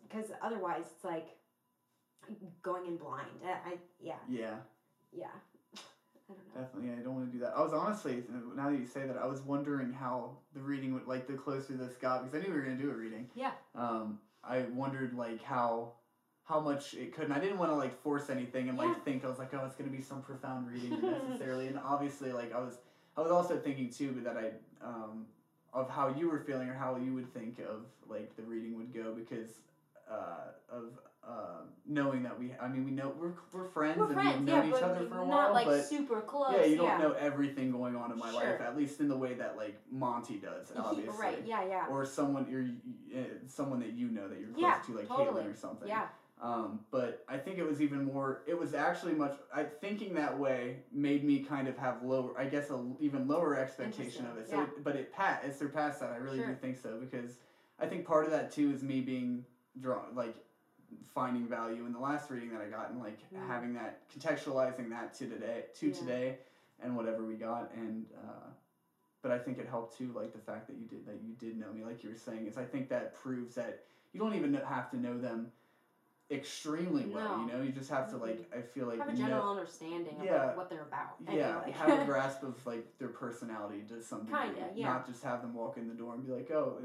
[0.07, 1.27] Because otherwise, it's like
[2.63, 3.29] going in blind.
[3.45, 4.55] I, I yeah Yeah,
[5.13, 5.31] yeah.
[6.29, 6.61] I don't know.
[6.61, 6.91] definitely.
[6.91, 7.53] I don't want to do that.
[7.55, 8.23] I was honestly,
[8.55, 11.73] now that you say that, I was wondering how the reading would, like, the closer
[11.73, 13.29] this got, because I knew we were going to do a reading.
[13.35, 13.51] Yeah.
[13.75, 15.93] Um, I wondered, like, how
[16.43, 19.25] how much it could, and I didn't want to, like, force anything and, like, think,
[19.25, 22.53] I was like, oh, it's going to be some profound reading necessarily, and obviously, like,
[22.53, 22.77] I was,
[23.17, 24.51] I was also thinking, too, but that I,
[24.85, 25.25] um,
[25.73, 28.93] of how you were feeling or how you would think of, like, the reading would
[28.93, 29.55] go, because
[30.09, 32.53] uh, of uh, knowing that we.
[32.61, 35.07] I mean, we know we're we're friends We're and friends, we've yeah, known each other
[35.07, 35.85] for a not while, like but.
[35.85, 36.53] super close.
[36.55, 39.33] yeah, you don't know everything going on in my life, at least in the way
[39.35, 41.13] that like Monty does, obviously.
[41.17, 41.43] Right.
[41.45, 41.65] Yeah.
[41.67, 41.85] Yeah.
[41.89, 42.65] Or someone you're
[43.19, 45.43] uh, someone that you know that you're close Yeah, to, like totally.
[45.43, 45.87] Caitlin or something.
[45.87, 46.07] Yeah.
[46.41, 48.41] Um, but I think it was even more.
[48.45, 49.37] It was actually much.
[49.53, 52.37] I thinking that way made me kind of have lower.
[52.37, 54.49] I guess a even lower expectation of it.
[54.49, 54.63] So, Yeah.
[54.63, 56.11] it, but it pat it surpassed that.
[56.11, 57.37] I really do think so because
[57.79, 59.45] I think part of that too is me being
[59.79, 60.35] drawn like
[61.13, 63.47] finding value in the last reading that I got and like Mm.
[63.47, 65.93] having that contextualizing that to today to Yeah.
[65.93, 66.37] today
[66.81, 68.05] and whatever we got and.
[68.17, 68.47] Uh,
[69.21, 71.57] but I think it helped too, like the fact that you did that you did
[71.59, 73.83] know me, like you were saying, is I think that proves that
[74.13, 75.51] you don't even have to know them
[76.31, 77.39] extremely well.
[77.39, 78.49] You know, you just have to like.
[78.55, 80.45] I feel like Have a know- general understanding of Yeah.
[80.47, 81.15] like, what they're about.
[81.21, 81.71] yeah, Anyway.
[81.77, 84.39] have a grasp of like their personality to some degree.
[84.39, 84.93] Kinda, yeah.
[84.93, 86.79] Not just have them walk in the door and be like, "Oh,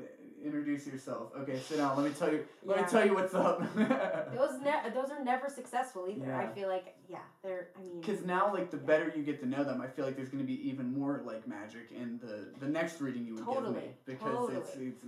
[0.45, 1.97] introduce yourself." Okay, sit down.
[1.97, 2.45] Let me tell you.
[2.65, 2.83] Let Yeah.
[2.85, 3.61] me tell you what's up.
[4.35, 6.35] those ne- those are never successful either.
[6.35, 7.69] I feel like yeah, they're.
[7.77, 8.01] I mean.
[8.01, 10.43] Because now, like, the better you get to know them, I feel like there's going
[10.43, 13.91] to be even more like magic in the the next reading you would give me
[14.05, 14.87] because it's, totally.
[14.89, 15.05] it's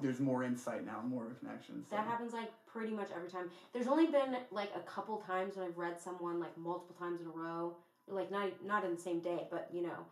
[0.00, 1.84] there's more insight now, more of a connection.
[1.88, 1.96] So.
[1.96, 3.50] That happens like pretty much every time.
[3.72, 7.26] There's only been like a couple times when I've read someone like multiple times in
[7.26, 7.76] a row,
[8.08, 10.06] like not not in the same day, but you know,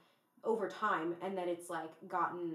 [0.45, 2.55] over time, and then it's like gotten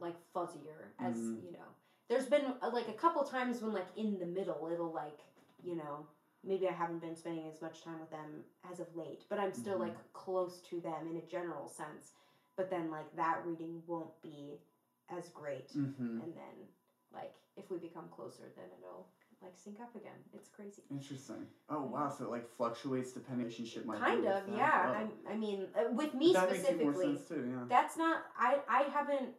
[0.00, 1.44] like fuzzier as Mhm.
[1.44, 1.68] you know.
[2.08, 5.20] There's been uh, like a couple times when like in the middle it'll like
[5.62, 6.06] you know
[6.44, 9.52] maybe I haven't been spending as much time with them as of late, but I'm
[9.52, 9.80] still Mhm.
[9.88, 12.14] like close to them in a general sense.
[12.56, 14.60] But then like that reading won't be
[15.10, 16.20] as great Mm-hmm.
[16.22, 16.68] and then
[17.12, 19.08] like if we become closer then it'll
[19.40, 21.46] like sync up again it's crazy Interesting.
[21.70, 25.28] Oh wow, so it like fluctuates depending on relationship might kind of yeah Oh.
[25.28, 27.48] I, I mean uh, with me that makes more specifically sense too.
[27.50, 27.64] Yeah.
[27.68, 29.34] that's not i i haven't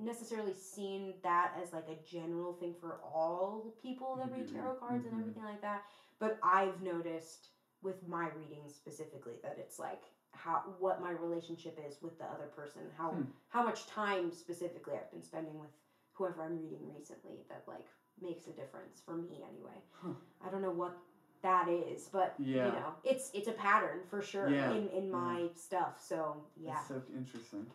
[0.00, 4.74] necessarily seen that as like a general thing for all people that read Mhm, tarot
[4.76, 5.12] cards mhm.
[5.12, 5.82] and everything like that
[6.18, 7.48] but i've noticed
[7.82, 12.46] with my readings specifically that it's like how what my relationship is with the other
[12.46, 13.24] person how Hmm.
[13.48, 15.70] how much time specifically i've been spending with
[16.12, 17.86] whoever i'm reading recently that like
[18.20, 20.14] makes a difference for me anyway Huh.
[20.40, 20.96] i don't know what
[21.42, 22.66] that is but Yeah.
[22.66, 25.16] you know it's it's a pattern for sure Yeah, in in yeah.
[25.16, 27.66] my stuff so yeah That's so interesting.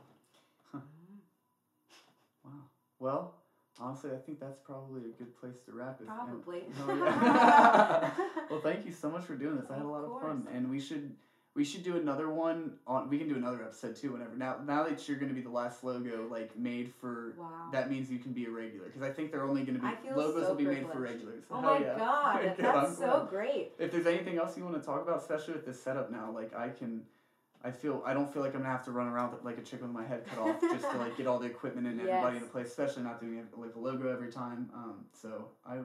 [2.99, 3.35] Well,
[3.79, 6.07] honestly, I think that's probably a good place to wrap it.
[6.07, 6.63] and- Probably.
[6.87, 8.11] Oh, yeah.
[8.49, 9.69] well, thank you so much for doing this.
[9.69, 10.55] I had a Of lot of fun, course.
[10.55, 11.15] and we should
[11.55, 13.09] we should do another one on.
[13.09, 14.11] We can do another episode too.
[14.11, 17.33] Whenever now now that you're going to be the last logo like made for.
[17.37, 17.69] wow.
[17.71, 20.09] That means you can be a regular because I think they're only going to be
[20.13, 21.13] logos so will be made for privileged.
[21.23, 21.43] regulars.
[21.51, 21.97] oh Hell my yeah.
[21.97, 23.71] god, that's so great.
[23.79, 26.53] If there's anything else you want to talk about, especially with this setup now, like
[26.55, 27.03] I can,
[27.65, 29.87] I feel I don't feel like I'm gonna have to run around like a chicken
[29.87, 32.43] with my head cut off just to like get all the equipment and everybody Yes.
[32.43, 34.69] into place, especially not doing it like a logo every time.
[34.73, 35.77] Um, so I,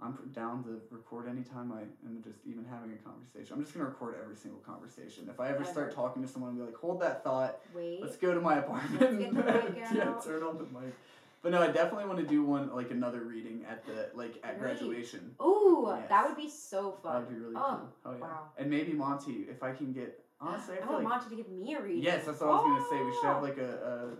[0.00, 3.54] I'm down to record anytime I am just even having a conversation.
[3.54, 5.28] I'm just gonna record every single conversation.
[5.30, 7.58] If I ever start talking to someone, I'll be like, hold that thought.
[7.74, 8.02] Wait.
[8.02, 9.00] Let's go to my apartment.
[9.00, 10.92] Let's get the mic yeah, turn on the mic.
[11.40, 14.58] But no, I definitely want to do one like another reading at the like at
[14.58, 14.78] Great.
[14.78, 15.34] graduation.
[15.40, 16.08] Ooh, Yes.
[16.10, 17.22] that would be so fun.
[17.22, 18.12] That'd be really Oh, cool.
[18.12, 18.24] Oh yeah.
[18.26, 18.42] wow.
[18.58, 21.42] And maybe Monty, if I can get honestly, I I feel want like Monty to
[21.42, 22.02] give me a reading.
[22.02, 23.04] yes, that's what I was gonna say.
[23.04, 23.42] We should have Oh.
[23.42, 23.72] like a,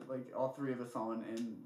[0.08, 1.56] a like all three of us on and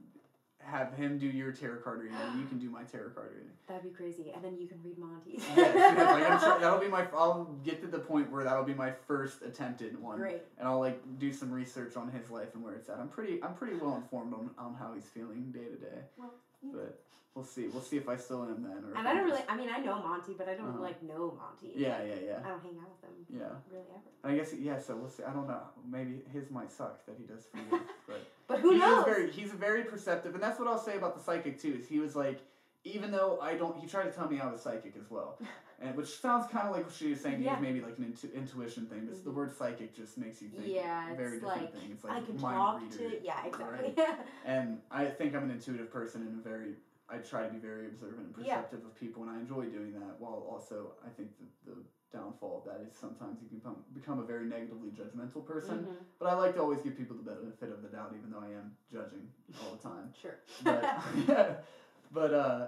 [0.65, 3.51] have him do your tarot card reading and you can do my tarot card reading.
[3.67, 5.43] That'd be crazy, and then you can read Monty's.
[5.57, 7.05] yes, yes, like I'm try- that'll be my.
[7.13, 10.43] I'll get to the point where that'll be my first attempted one, Great.
[10.59, 12.99] and I'll like do some research on his life and where it's at.
[12.99, 13.43] I'm pretty.
[13.43, 16.03] I'm pretty well informed on, on how he's feeling day to day.
[16.17, 16.33] Well, you.
[16.63, 17.03] But
[17.35, 17.67] we'll see.
[17.69, 18.85] We'll see if I still am then.
[18.85, 19.41] Or And I don't really.
[19.49, 20.81] I mean, I know Monty, but I don't Uh-huh.
[20.81, 21.73] like know Monty.
[21.75, 23.45] Yeah, yeah, yeah, I don't hang out with him yeah.
[23.71, 24.11] really ever.
[24.25, 24.79] And I guess yeah.
[24.79, 25.25] So we'll see.
[25.25, 25.63] I don't know.
[25.91, 28.27] Maybe his might suck that he does for you, but.
[28.49, 29.05] But who he knows?
[29.05, 31.77] Very, he's very perceptive, and that's what I'll say about the psychic too.
[31.81, 32.39] Is he was like,
[32.85, 35.39] even though I don't, he tried to tell me I was psychic as well,
[35.81, 37.43] and which sounds kind of like what she was saying.
[37.43, 37.59] Yeah.
[37.61, 39.35] Maybe like an intu- intuition thing, but the Mhm.
[39.35, 41.93] word psychic just makes you think Yeah, very it's different like, thing.
[41.93, 43.11] It's I can mind talk reader.
[43.17, 43.25] to.
[43.25, 43.85] Yeah, exactly.
[43.89, 43.95] Right.
[43.99, 44.15] Yeah.
[44.45, 46.75] And I think I'm an intuitive person and a very.
[47.09, 48.57] I try to be very observant and Yeah.
[48.63, 50.19] perceptive of people, and I enjoy doing that.
[50.19, 51.77] While also, I think the, the
[52.11, 55.85] downfall of that is sometimes you can become, become a very negatively judgmental person.
[55.85, 55.97] Mhm.
[56.19, 58.53] But I like to always give people the benefit of the doubt, even though I
[58.53, 59.29] am judging
[59.63, 60.13] all the time.
[60.21, 60.37] Sure.
[60.65, 60.85] But
[62.13, 62.67] but uh,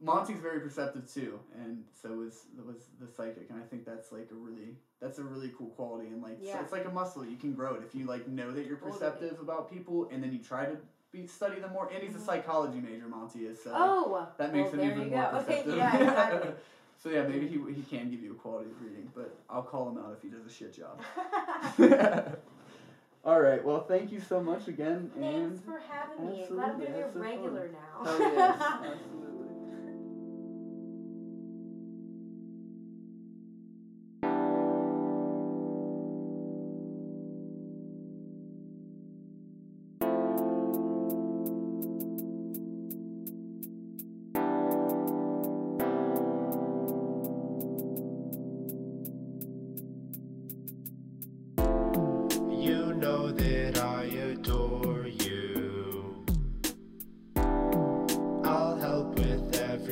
[0.00, 4.28] Monty's very perceptive too, and so was was the psychic, and I think that's like
[4.30, 7.36] a really that's a really cool quality, and like so it's like a muscle you
[7.36, 10.38] can grow it if you like know that you're perceptive about people, and then you
[10.38, 10.76] try to
[11.12, 11.88] be study them more.
[11.92, 12.26] And he's a Mhm.
[12.26, 13.62] psychology major, Monty is.
[13.62, 14.28] So oh.
[14.36, 15.38] that makes well, him even more go.
[15.38, 15.46] Okay.
[15.46, 15.76] perceptive.
[15.76, 15.96] Yeah.
[15.96, 16.50] Exactly.
[16.98, 19.90] so yeah, maybe he he can give you a quality of reading, but I'll call
[19.90, 21.00] him out if he does a shit job.
[23.24, 23.62] All right.
[23.62, 26.46] Well, thank you so much again, and Thanks for having me.
[26.52, 27.22] Glad I'm Absolutely, gonna be that's a so fun.
[27.22, 28.04] regular now.
[28.04, 29.33] hell yes, absolutely.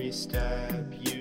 [0.03, 1.12] Every step you